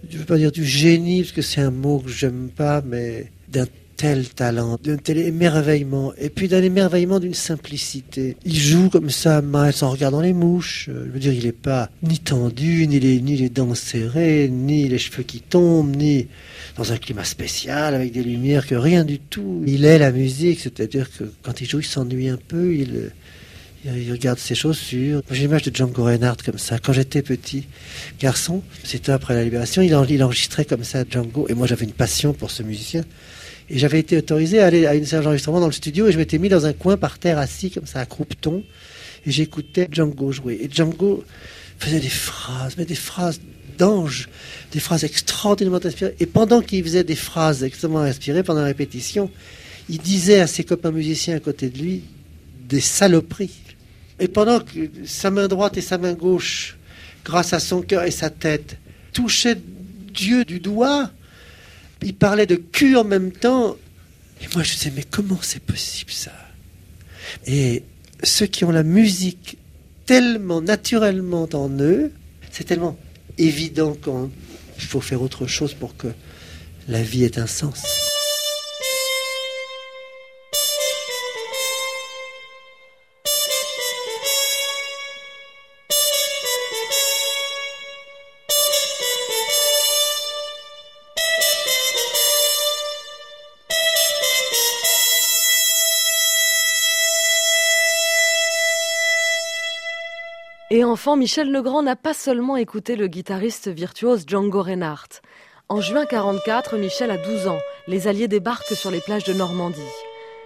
[0.09, 3.31] je veux pas dire du génie, parce que c'est un mot que j'aime pas, mais
[3.47, 8.37] d'un tel talent, d'un tel émerveillement, et puis d'un émerveillement d'une simplicité.
[8.45, 10.87] Il joue comme ça, Miles, en regardant les mouches.
[10.89, 14.97] Euh, Je veux dire, il n'est pas ni tendu, ni les dents serrées, ni les
[14.97, 16.27] cheveux qui tombent, ni
[16.79, 19.61] dans un climat spécial, avec des lumières, que rien du tout.
[19.67, 23.11] Il est la musique, c'est-à-dire que quand il joue, il s'ennuie un peu, il,
[24.09, 25.21] regarde ses chaussures.
[25.29, 26.79] J'ai l'image de Django Reinhardt comme ça.
[26.79, 27.67] Quand j'étais petit
[28.19, 31.47] garçon, c'était après la libération, il, en- enregistrait comme ça Django.
[31.49, 33.03] Et moi, j'avais une passion pour ce musicien.
[33.69, 36.17] Et j'avais été autorisé à aller à une séance d'enregistrement dans le studio et je
[36.17, 38.63] m'étais mis dans un coin par terre assis comme ça à croupeton
[39.25, 40.59] et j'écoutais Django jouer.
[40.61, 41.23] Et Django
[41.77, 43.39] faisait des phrases, mais des phrases
[43.79, 44.29] d'ange,
[44.71, 46.15] des phrases extraordinairement inspirées.
[46.19, 49.31] Et pendant qu'il faisait des phrases extrêmement inspirées pendant la répétition,
[49.89, 52.03] il disait à ses copains musiciens à côté de lui
[52.67, 53.57] des saloperies.
[54.19, 56.77] Et pendant que sa main droite et sa main gauche,
[57.25, 58.77] grâce à son cœur et sa tête,
[59.13, 59.57] touchaient
[60.13, 61.09] Dieu du doigt,
[62.03, 63.77] il parlait de cul en même temps.
[64.41, 66.31] Et moi, je disais, mais comment c'est possible ça?
[67.45, 67.83] Et
[68.23, 69.57] ceux qui ont la musique
[70.05, 72.11] tellement naturellement en eux,
[72.51, 72.97] c'est tellement
[73.39, 76.07] évident qu'il faut faire autre chose pour que
[76.87, 78.08] la vie ait un sens.
[100.89, 105.21] Enfant, Michel Legrand n'a pas seulement écouté le guitariste virtuose Django Reinhardt.
[105.67, 107.59] En juin 44, Michel a 12 ans.
[107.87, 109.81] Les Alliés débarquent sur les plages de Normandie.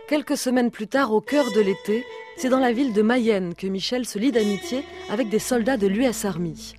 [0.10, 3.68] Quelques semaines plus tard, au cœur de l'été, c'est dans la ville de Mayenne que
[3.68, 6.74] Michel se lie d'amitié avec des soldats de l'US Army.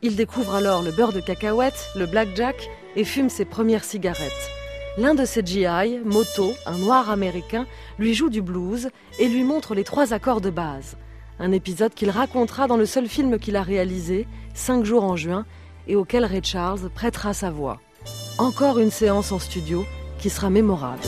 [0.00, 4.50] Il découvre alors le beurre de cacahuète, le blackjack et fume ses premières cigarettes.
[4.96, 7.66] L'un de ses GI, Moto, un noir américain,
[7.98, 10.96] lui joue du blues et lui montre les trois accords de base.
[11.40, 15.46] Un épisode qu'il racontera dans le seul film qu'il a réalisé, Cinq jours en juin,
[15.88, 17.80] et auquel Ray Charles prêtera sa voix.
[18.36, 19.84] Encore une séance en studio
[20.18, 21.00] qui sera mémorable.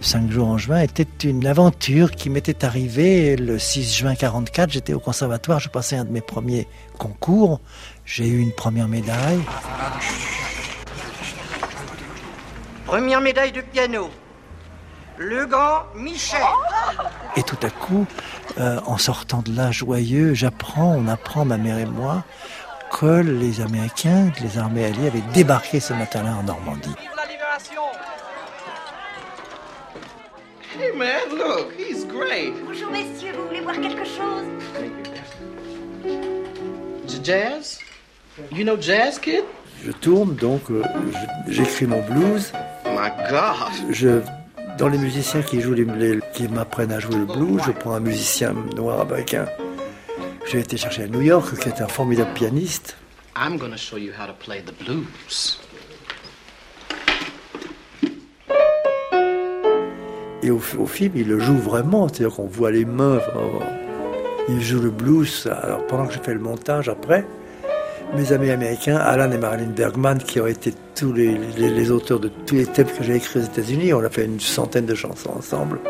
[0.00, 4.70] Cinq jours en juin était une aventure qui m'était arrivée le 6 juin 44.
[4.70, 7.60] J'étais au conservatoire, je passais un de mes premiers concours.
[8.04, 9.40] J'ai eu une première médaille.
[12.86, 14.08] Première médaille de piano.
[15.18, 16.38] Le grand Michel.
[17.36, 18.06] Et tout à coup,
[18.58, 22.22] euh, en sortant de là joyeux, j'apprends, on apprend, ma mère et moi,
[22.92, 26.94] que les Américains, que les armées alliées avaient débarqué ce matin-là en Normandie.
[30.78, 32.52] Hey man, look, he's great.
[32.64, 34.46] Bonjour messieurs, vous voulez voir quelque chose?
[37.24, 37.78] Jazz?
[38.52, 39.44] You know Jazz Kid?
[39.84, 40.82] Je tourne, donc euh,
[41.48, 42.52] j'écris mon blues.
[42.86, 43.90] My God.
[43.90, 44.20] Je,
[44.78, 47.94] dans les musiciens qui jouent les, les- qui m'apprennent à jouer le blues, je prends
[47.94, 49.46] un musicien noir américain.
[50.50, 52.96] J'ai été chercher à New York, qui est un formidable pianiste.
[53.36, 55.58] I'm gonna show you how to play the blues.
[60.42, 63.20] Et au, film, il le joue vraiment, c'est-à-dire qu'on voit les mains.
[64.48, 65.48] Il joue le blues.
[65.62, 67.24] Alors pendant que je fais le montage après,
[68.16, 72.54] mes amis américains, Alan et Marilyn Bergman, qui ont été tous les, auteurs de tous
[72.54, 75.80] les thèmes que j'ai écrits aux États-Unis, on a fait une centaine de chansons ensemble.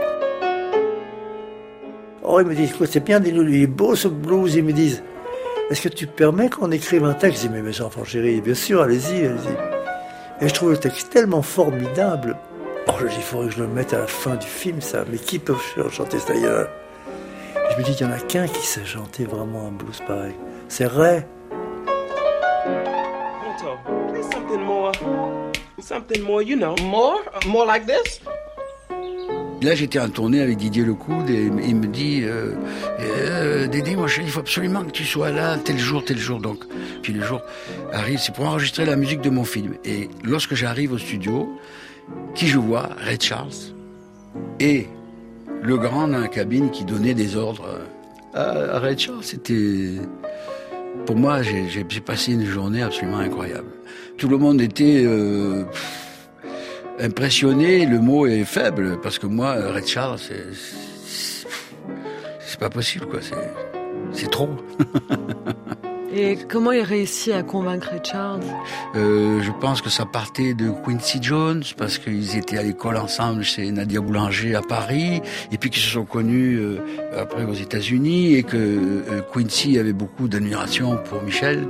[2.25, 4.55] Oh, ils me disent, c'est bien, il est beau ce blues.
[4.55, 5.03] Ils me disent,
[5.71, 7.43] est-ce que tu permets qu'on écrive un texte?
[7.43, 10.45] Je dis, mais mes enfants chéris, bien sûr, allez-y, allez-y.
[10.45, 12.37] Et je trouve le texte tellement formidable.
[13.01, 15.05] Oh, il faudrait que je le mette à la fin du film, ça.
[15.11, 15.55] Mais qui peut
[15.91, 16.33] chanter ça?
[16.33, 16.69] Ailleurs
[17.71, 20.35] Je me dis, il n'y en a qu'un qui sait chanter vraiment un blues pareil.
[20.69, 21.25] C'est Ray.
[23.47, 24.93] Alto, play something more.
[25.79, 26.75] Something more, you know.
[26.83, 27.21] More?
[27.47, 28.21] More like this?
[29.63, 32.55] Là, j'étais en tournée avec Didier Lecoud et il me dit euh,
[33.01, 36.41] euh, Dédé, moi, il faut absolument que tu sois là tel jour, tel jour.
[36.41, 36.65] Donc,
[37.03, 37.43] puis le jour
[37.93, 39.75] arrive, c'est pour enregistrer la musique de mon film.
[39.85, 41.49] Et lorsque j'arrive au studio,
[42.35, 43.49] qui je vois Ray Charles
[44.61, 44.87] et
[45.63, 47.81] le grand dans la cabine qui donnait des ordres
[48.35, 49.23] à, à Ray Charles.
[49.25, 49.99] C'était
[51.07, 53.71] pour moi, j'ai passé une journée absolument incroyable.
[54.19, 55.65] Tout le monde était euh,
[57.01, 57.87] impressionné.
[57.87, 60.19] Le mot est faible parce que moi, Red Charles,
[62.41, 63.21] c'est pas possible, quoi.
[64.13, 64.51] C'est trop.
[66.15, 68.41] Et comment il réussit à convaincre Richard
[68.95, 73.43] Euh, je pense que ça partait de Quincy Jones parce qu'ils étaient à l'école ensemble
[73.43, 75.21] chez Nadia Boulanger à Paris
[75.53, 76.79] et puis qu'ils se sont connus euh,
[77.17, 81.67] après aux États-Unis et que euh, Quincy avait beaucoup d'admiration pour Michel.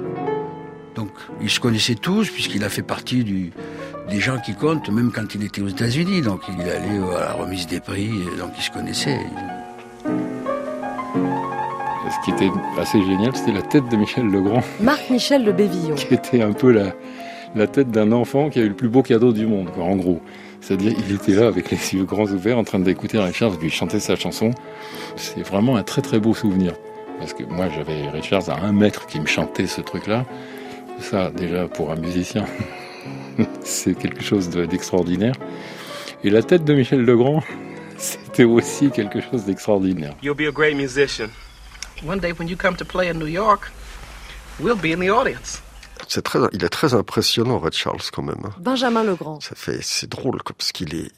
[0.94, 5.34] Donc ils se connaissaient tous puisqu'il a fait partie des gens qui comptent même quand
[5.34, 6.22] il était aux États-Unis.
[6.22, 9.20] Donc il allait à la remise des prix, donc ils se connaissaient.
[12.10, 15.94] Ce qui était assez génial, c'était la tête de Michel Legrand, Marc-Michel de Bévillon.
[15.94, 16.92] qui était un peu la,
[17.54, 19.96] la tête d'un enfant qui a eu le plus beau cadeau du monde, quoi, en
[19.96, 20.20] gros.
[20.60, 24.00] C'est-à-dire, il était là avec les yeux grands ouverts en train d'écouter Richard lui chanter
[24.00, 24.50] sa chanson.
[25.16, 26.72] C'est vraiment un très très beau souvenir.
[27.18, 30.24] Parce que moi, j'avais Richard à un mètre qui me chantait ce truc-là.
[31.00, 32.44] Ça, déjà, pour un musicien,
[33.62, 35.34] c'est quelque chose de- d'extraordinaire.
[36.24, 37.42] Et la tête de Michel Legrand,
[37.96, 40.14] c'était aussi quelque chose d'extraordinaire.
[40.22, 41.26] You'll be a great musician.
[42.04, 43.70] One day when you come to play in New York,
[44.60, 45.60] we'll be in the audience.
[46.06, 48.40] C'est très, il est très impressionnant, Red Charles, quand même.
[48.44, 48.54] hein.
[48.60, 49.40] Benjamin Legrand.
[49.40, 51.10] Ça fait, c'est drôle, quoi, parce qu'il est,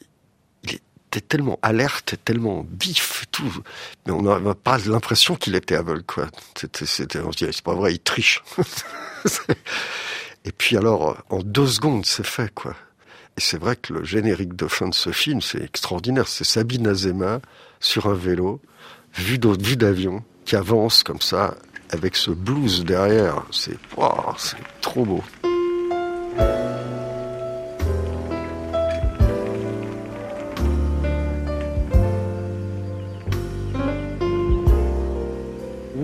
[0.64, 3.52] il était tellement alerte, tellement vif, tout.
[4.06, 6.26] Mais on n'a pas l'impression qu'il était aveugle, quoi.
[6.58, 8.42] C'était, c'était, on se dit, c'est pas vrai, il triche.
[10.44, 12.74] Et puis alors, en deux secondes, c'est fait, quoi.
[13.36, 16.26] Et c'est vrai que le générique de fin de ce film, c'est extraordinaire.
[16.26, 17.40] C'est Sabine Azema
[17.78, 18.60] sur un vélo,
[19.14, 21.54] vue d'avion, qui avance comme ça,
[21.90, 23.44] avec ce blues derrière.
[23.52, 25.22] C'est, waouh, c'est trop beau.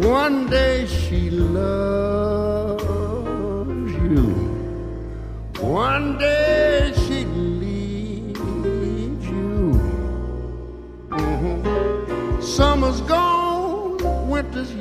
[0.00, 2.80] One day she loves
[4.04, 4.32] you.
[5.58, 8.38] One day she leaves
[9.26, 9.72] you.
[11.10, 12.40] Mhm.
[12.40, 13.35] Summer's gone,
[14.36, 14.72] winter's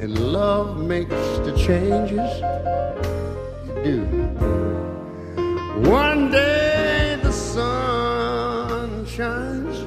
[0.00, 2.30] and love makes the changes
[3.66, 3.98] you do.
[5.90, 9.80] One day the sun shines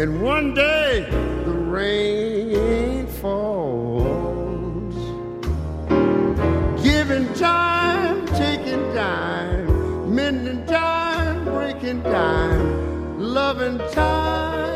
[0.00, 1.06] and one day
[1.44, 4.96] the rain falls.
[6.82, 14.73] Giving time, taking time, mending time, breaking time, loving time,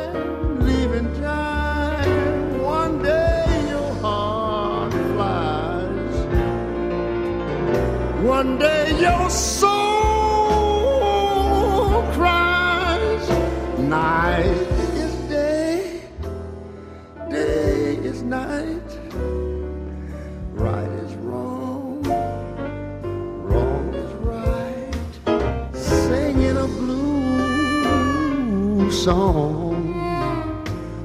[29.08, 29.94] song,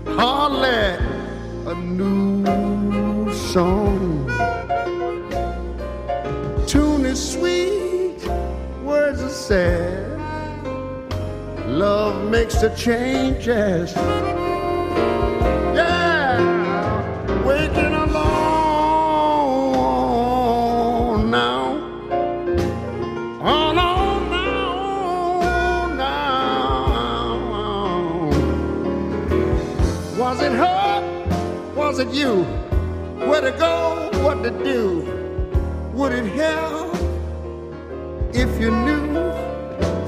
[0.06, 0.98] hardly
[1.72, 4.28] a new song.
[6.68, 8.20] Tune is sweet,
[9.30, 10.20] said.
[11.66, 13.94] Love makes the changes.
[32.14, 32.44] You?
[33.28, 34.10] Where to go?
[34.24, 35.02] What to do?
[35.94, 36.96] Would it help
[38.34, 39.14] if you knew?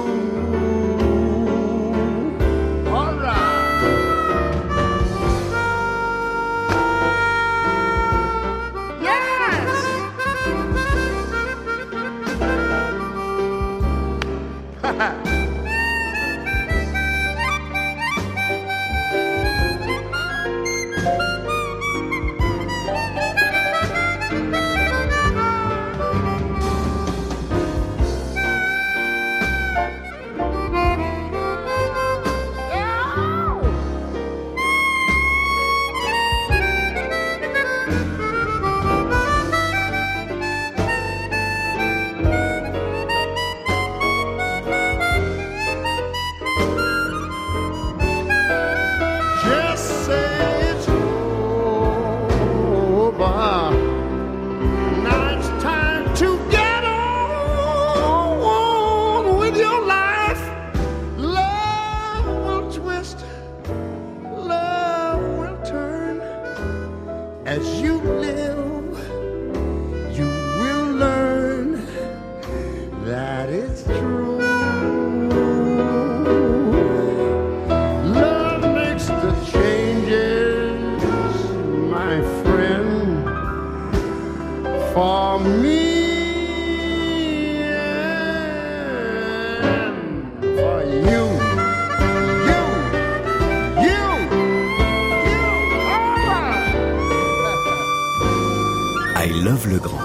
[99.25, 100.01] I Love le Grand,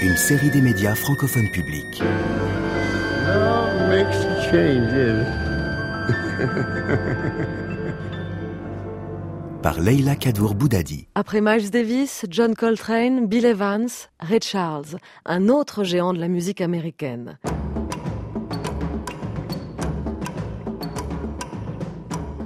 [0.00, 2.00] une série des médias francophones publics.
[9.62, 11.06] Par Leila Kadour Boudadi.
[11.14, 16.62] Après Miles Davis, John Coltrane, Bill Evans, Ray Charles, un autre géant de la musique
[16.62, 17.38] américaine.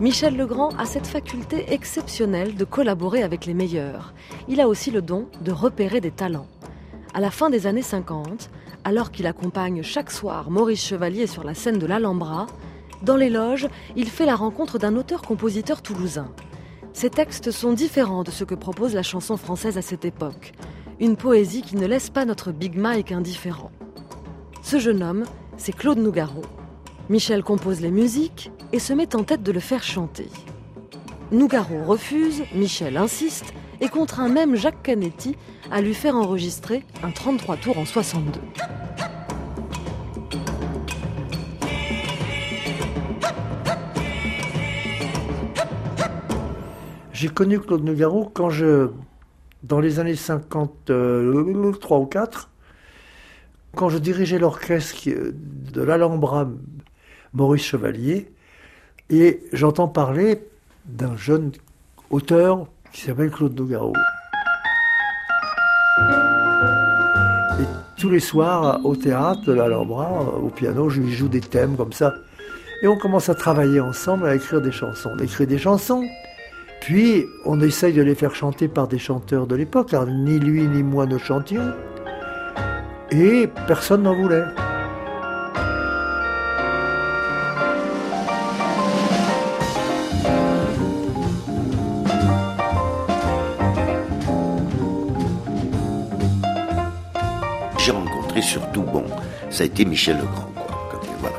[0.04, 4.12] Michel Legrand a cette faculté exceptionnelle de collaborer avec les meilleurs.
[4.48, 6.46] Il a aussi le don de repérer des talents.
[7.14, 8.50] À la fin des années 50,
[8.84, 12.48] alors qu'il accompagne chaque soir Maurice Chevalier sur la scène de l'Alhambra,
[13.00, 16.30] dans les loges, il fait la rencontre d'un auteur-compositeur toulousain.
[16.92, 20.52] Ses textes sont différents de ce que propose la chanson française à cette époque.
[21.00, 23.70] Une poésie qui ne laisse pas notre Big Mike indifférent.
[24.60, 25.24] Ce jeune homme,
[25.56, 26.42] c'est Claude Nougaro.
[27.10, 30.28] Michel compose les musiques et se met en tête de le faire chanter.
[31.32, 35.36] Nougaro refuse, Michel insiste et contraint même Jacques Canetti
[35.70, 38.40] à lui faire enregistrer un 33 tours en 62.
[47.12, 48.88] J'ai connu Claude Nougaro quand je,
[49.62, 52.50] dans les années 53 ou 4,
[53.76, 56.48] quand je dirigeais l'orchestre qui- de l'Alhambra
[57.34, 58.30] Maurice Chevalier,
[59.10, 60.46] et j'entends parler
[60.86, 61.52] d'un jeune
[62.10, 63.92] auteur qui s'appelle Claude Nougaro.
[67.60, 67.64] Et
[68.00, 70.10] tous les soirs, au théâtre de l'Alhambra,
[70.42, 72.14] au piano, je lui joue des thèmes comme ça.
[72.82, 75.10] Et on commence à travailler ensemble, à écrire des chansons.
[75.14, 76.04] On écrit des chansons,
[76.80, 80.66] puis on essaye de les faire chanter par des chanteurs de l'époque, car ni lui
[80.66, 81.72] ni moi ne chantions.
[83.10, 84.44] Et personne n'en voulait.
[99.54, 100.50] Ça a été Michel Legrand,
[101.20, 101.32] quoi.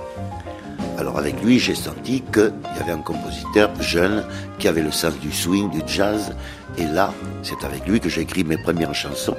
[0.98, 4.24] Alors avec lui, j'ai senti qu'il y avait un compositeur jeune
[4.58, 6.34] qui avait le sens du swing, du jazz,
[6.78, 7.14] et là,
[7.44, 9.36] c'est avec lui que j'ai écrit mes premières chansons.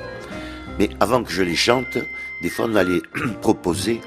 [0.79, 1.97] Mais avant que je les chante,
[2.43, 3.01] des fois on allait
[3.41, 4.03] proposer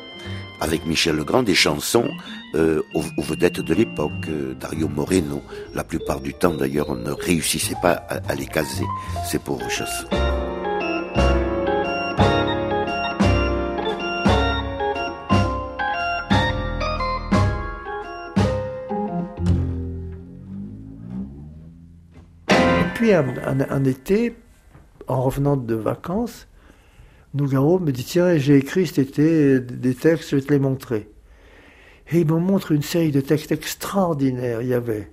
[0.62, 2.08] avec Michel Legrand des chansons
[2.54, 5.42] euh, aux, aux, vedettes de l'époque, euh, Dario Moreno.
[5.74, 8.86] La plupart du temps, d'ailleurs, on ne réussissait pas à, à les caser,
[9.26, 10.29] ces pauvres chansons.
[23.14, 24.36] Un, été,
[25.08, 26.48] en revenant de vacances,
[27.34, 31.10] Nougaro me dit Tiens, j'ai écrit cet été des textes, je vais te les montrer.
[32.12, 34.62] Et il me montre une série de textes extraordinaires.
[34.62, 35.12] Il y avait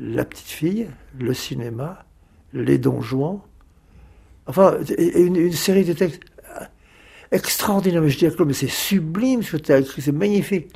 [0.00, 0.88] La petite fille,
[1.18, 2.06] le cinéma,
[2.52, 3.40] Les donjons,
[4.46, 6.22] enfin, une, une série de textes
[7.32, 8.02] extraordinaires.
[8.02, 10.72] Mais je dis à Claude Mais c'est sublime ce que tu as écrit, c'est magnifique.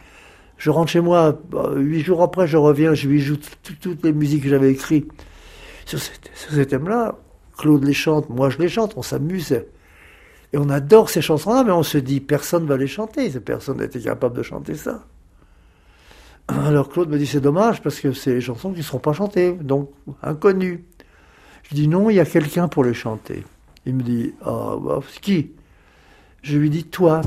[0.59, 1.41] Je rentre chez moi,
[1.74, 3.38] huit jours après, je reviens, je lui joue
[3.80, 5.11] toutes les musiques que j'avais écrites
[5.99, 7.16] sur ces, thèmes-là,
[7.59, 9.53] Claude les chante, moi je les chante, on s'amuse.
[10.53, 13.78] Et on adore ces chansons-là, mais on se dit, personne ne va les chanter, personne
[13.78, 15.05] n'était capable de chanter ça.
[16.49, 19.12] Alors Claude me dit, c'est dommage, parce que c'est des chansons qui ne seront pas
[19.12, 19.91] chantées, donc
[20.22, 20.84] inconnues.
[21.64, 23.45] Je dis, non, il y a quelqu'un pour les chanter.
[23.86, 25.53] Il me dit, ah, oh, bah, qui?
[26.43, 27.20] Je lui dis, toi.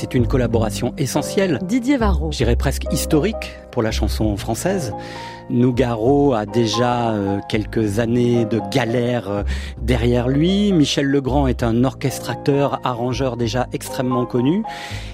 [0.00, 1.58] C'est une collaboration essentielle.
[1.64, 2.30] Didier Varro.
[2.30, 4.94] Je dirais presque historique pour la chanson française.
[5.50, 9.42] Nougaro a déjà euh, quelques années de galère euh,
[9.82, 10.72] derrière lui.
[10.72, 14.62] Michel Legrand est un orchestrateur, arrangeur déjà extrêmement connu.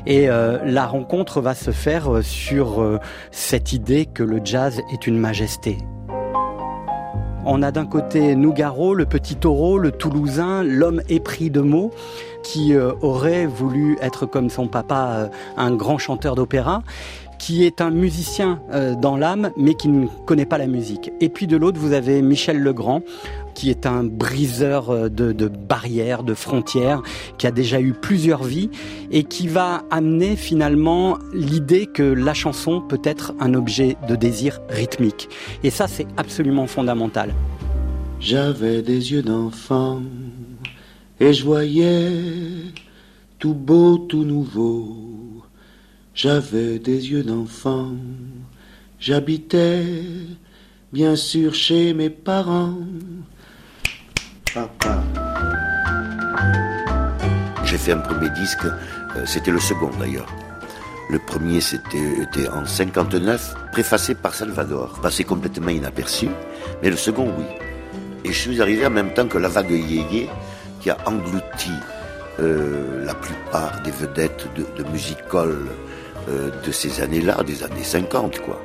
[0.04, 5.16] Et euh, la rencontre va se faire sur cette idée que le jazz est une
[5.16, 5.78] majesté.
[7.46, 11.90] On a d'un côté Nougaro, le petit taureau, le Toulousain, l'homme épris de mots,
[12.44, 16.84] qui euh, aurait voulu être comme son papa, euh, un grand chanteur d'opéra
[17.40, 21.10] qui est un musicien euh, dans l'âme, mais qui ne connaît pas la musique.
[21.20, 23.02] Et puis de l'autre, vous avez Michel Legrand,
[23.54, 27.02] qui est un briseur de, de, barrières, de frontières,
[27.36, 28.70] qui a déjà eu plusieurs vies
[29.10, 34.60] et qui va amener finalement l'idée que la chanson peut être un objet de désir
[34.70, 35.28] rythmique.
[35.64, 37.34] Et ça, c'est absolument fondamental.
[38.20, 40.00] J'avais des yeux d'enfant
[41.24, 42.12] et je voyais
[43.38, 45.42] tout beau, tout nouveau.
[46.14, 47.92] J'avais des yeux d'enfant,
[49.00, 49.84] j'habitais
[50.92, 52.76] bien sûr chez mes parents.
[54.52, 55.02] Papa.
[57.64, 60.28] J'ai fait un premier disque, euh, c'était le second d'ailleurs.
[61.10, 66.28] Le premier c'était en 59, préfacé par Salvador, passé complètement inaperçu,
[66.82, 67.46] mais le second oui.
[68.24, 70.28] Et je suis arrivé en même temps que la vague yéyé,
[70.84, 71.70] qui a englouti
[72.40, 75.56] euh, la plupart des vedettes de, de musical
[76.28, 78.60] euh, de ces années-là, des années 50, quoi.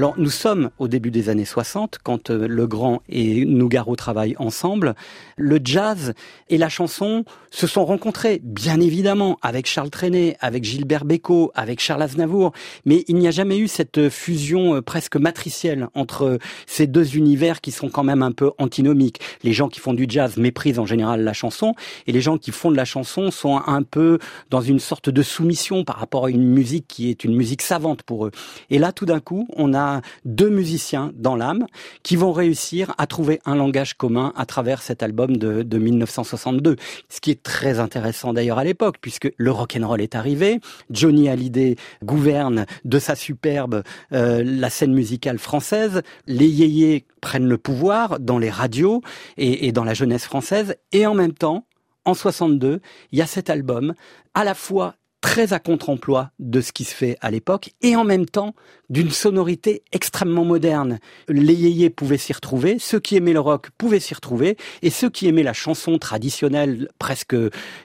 [0.00, 4.94] Alors nous sommes au début des années 60 quand euh, Legrand et Nougaro travaillent ensemble.
[5.36, 6.14] Le jazz
[6.48, 11.80] et la chanson se sont rencontrés, bien évidemment, avec Charles Trenet, avec Gilbert Bécaud, avec
[11.80, 12.52] Charles Aznavour,
[12.86, 17.60] mais il n'y a jamais eu cette fusion euh, presque matricielle entre ces deux univers
[17.60, 19.20] qui sont quand même un peu antinomiques.
[19.42, 21.74] Les gens qui font du jazz méprisent en général la chanson
[22.06, 25.20] et les gens qui font de la chanson sont un peu dans une sorte de
[25.20, 28.30] soumission par rapport à une musique qui est une musique savante pour eux.
[28.70, 29.89] Et là, tout d'un coup, on a
[30.24, 31.66] deux musiciens dans l'âme
[32.02, 36.76] qui vont réussir à trouver un langage commun à travers cet album de, de 1962.
[37.08, 40.60] Ce qui est très intéressant d'ailleurs à l'époque, puisque le rock'n'roll est arrivé,
[40.90, 43.82] Johnny Hallyday gouverne de sa superbe
[44.12, 49.02] euh, la scène musicale française, les yéyés prennent le pouvoir dans les radios
[49.36, 51.66] et, et dans la jeunesse française, et en même temps,
[52.04, 52.80] en 62,
[53.12, 53.94] il y a cet album
[54.34, 58.04] à la fois très à contre-emploi de ce qui se fait à l'époque et en
[58.04, 58.54] même temps
[58.88, 60.98] d'une sonorité extrêmement moderne.
[61.28, 65.10] Les yéyés pouvaient s'y retrouver, ceux qui aimaient le rock pouvaient s'y retrouver et ceux
[65.10, 67.36] qui aimaient la chanson traditionnelle presque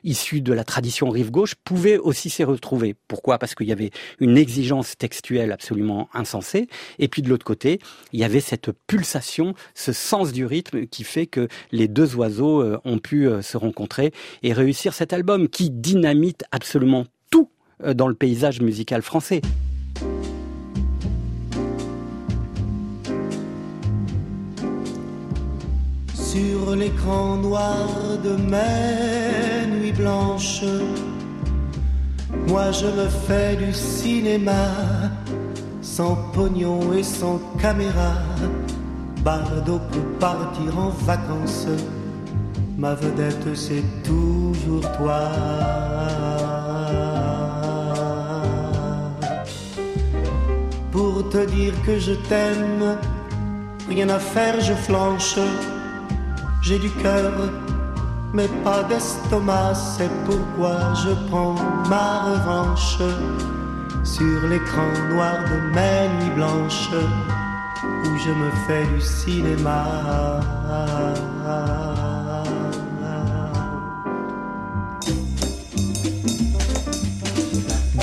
[0.03, 2.95] issue de la tradition rive gauche pouvaient aussi s'y retrouver.
[3.07, 3.37] Pourquoi?
[3.37, 6.67] Parce qu'il y avait une exigence textuelle absolument insensée
[6.99, 7.79] et puis de l'autre côté,
[8.13, 12.61] il y avait cette pulsation, ce sens du rythme qui fait que les deux oiseaux
[12.61, 14.11] euh, ont pu euh, se rencontrer
[14.41, 17.05] et réussir cet album qui dynamite absolument
[17.83, 19.41] dans le paysage musical français.
[26.13, 27.87] Sur l'écran noir
[28.23, 30.65] de mes nuits blanches,
[32.47, 34.67] moi je me fais du cinéma,
[35.81, 38.15] sans pognon et sans caméra.
[39.23, 41.67] Bardo peut partir en vacances,
[42.77, 45.31] ma vedette c'est toujours toi.
[50.95, 52.97] Pour te dire que je t'aime
[53.89, 55.37] rien à faire, je flanche.
[56.61, 57.33] J'ai du cœur,
[58.33, 61.55] mais pas d'estomac, c'est pourquoi je prends
[61.89, 62.97] ma revanche
[64.05, 66.89] sur l'écran noir de mes nuits blanches
[68.05, 69.83] où je me fais du cinéma.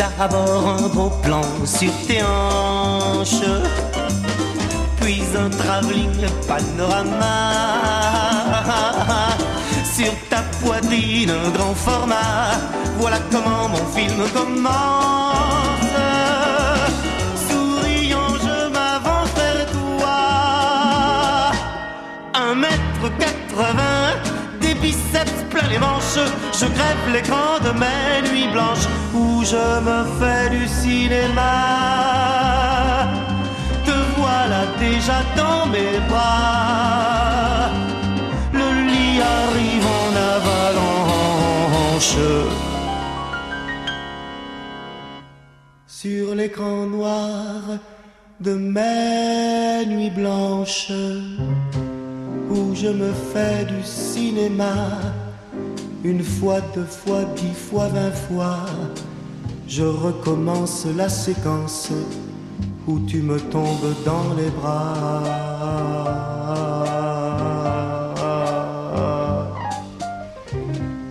[0.03, 3.47] D'abord un beau plan sur tes hanches,
[5.01, 7.37] puis un travelling panorama.
[9.95, 12.59] Sur ta poitrine, un grand format,
[12.99, 15.97] voilà comment mon film commence.
[17.49, 20.19] Souriant, je m'avance vers toi.
[22.35, 24.19] Un mètre quatre-vingts,
[24.61, 25.42] des biceps
[25.73, 26.25] les manches,
[26.61, 31.55] je grève l'écran de mes nuits blanches où je me fais du cinéma.
[33.87, 37.71] Te voilà déjà dans mes bras.
[38.53, 42.19] Le lit arrive en avalanche.
[45.87, 47.61] Sur l'écran noir
[48.41, 50.93] de mes nuits blanches
[52.51, 54.75] où je me fais du cinéma
[56.05, 58.59] une fois, deux fois, dix fois, vingt fois,
[59.69, 61.91] je recommence la séquence
[62.87, 65.23] où tu me tombes dans les bras.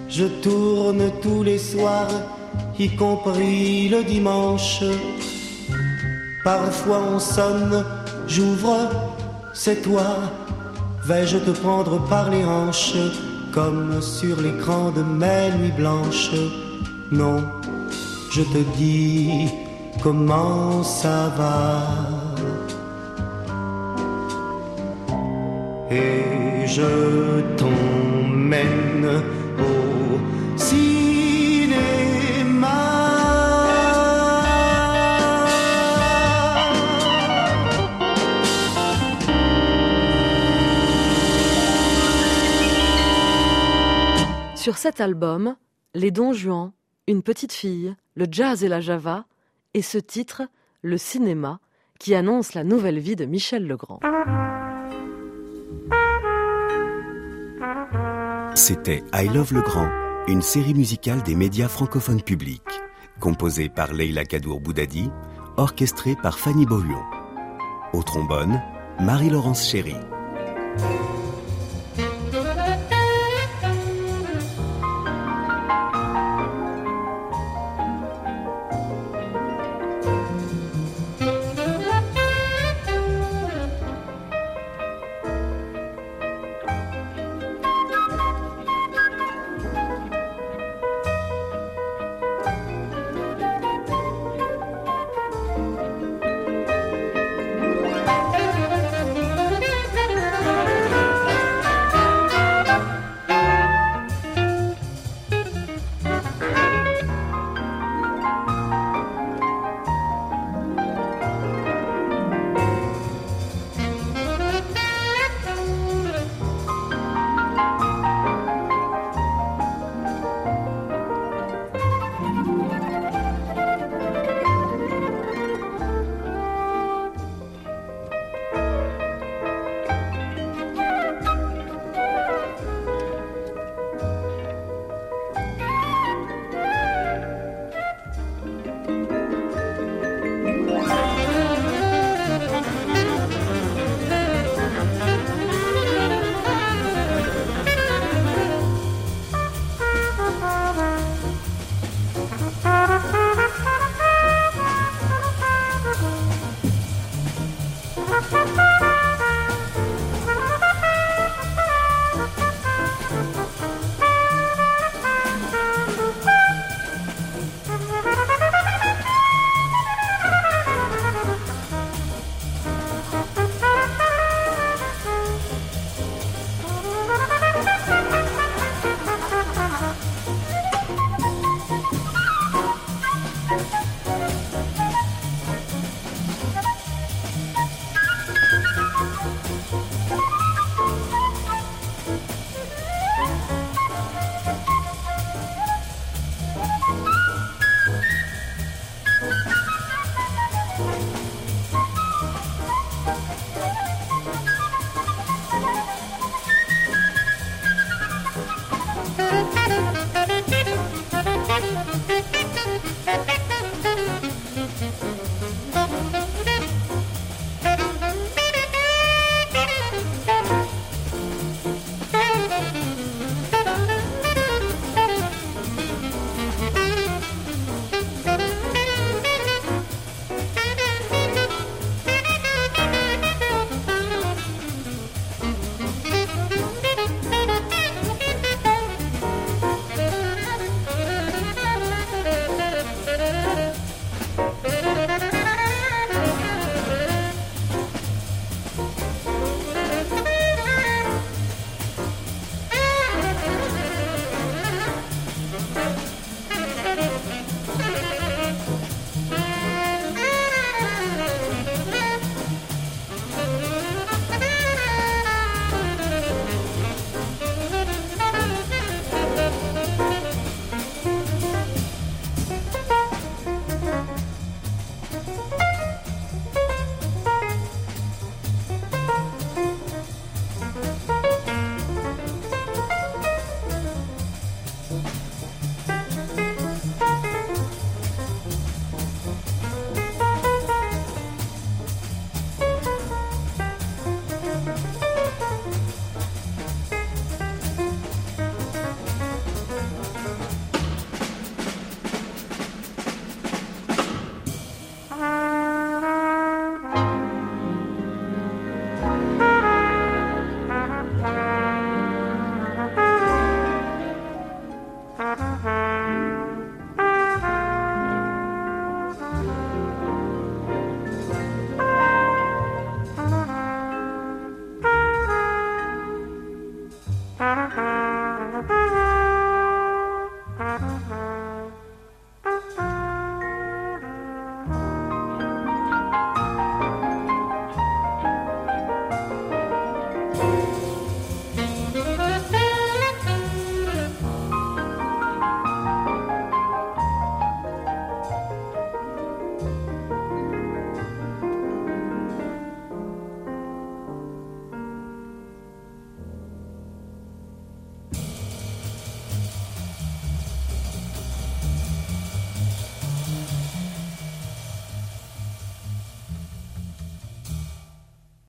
[0.10, 2.12] Je tourne tous les soirs,
[2.78, 4.84] y compris le dimanche.
[6.44, 7.86] Parfois on sonne,
[8.28, 8.89] j'ouvre,
[9.54, 10.04] c'est toi.
[11.06, 12.96] Vais-je te prendre par les hanches?
[13.52, 16.32] Comme sur l'écran de mes nuits blanches.
[17.12, 17.43] Non,
[18.32, 19.47] je te dis
[20.02, 21.88] comment ça va.
[25.91, 29.22] Et je t'emmène
[44.62, 45.55] Sur cet album,
[45.95, 46.72] Les Dons Juan,
[47.07, 49.26] Une petite fille, le jazz et la java,
[49.74, 50.43] et ce titre,
[50.84, 51.59] Le cinéma,
[51.97, 53.99] qui annonce la nouvelle vie de Michel Legrand.
[58.53, 59.89] C'était I Love Legrand,
[60.28, 62.62] une série musicale des médias francophones publics,
[63.20, 65.09] composée par Leila Kadour Boudadi,
[65.57, 67.01] orchestrée par Fanny Beaulieu.
[67.93, 68.62] Au trombone,
[68.99, 69.95] Marie-Laurence Chéry.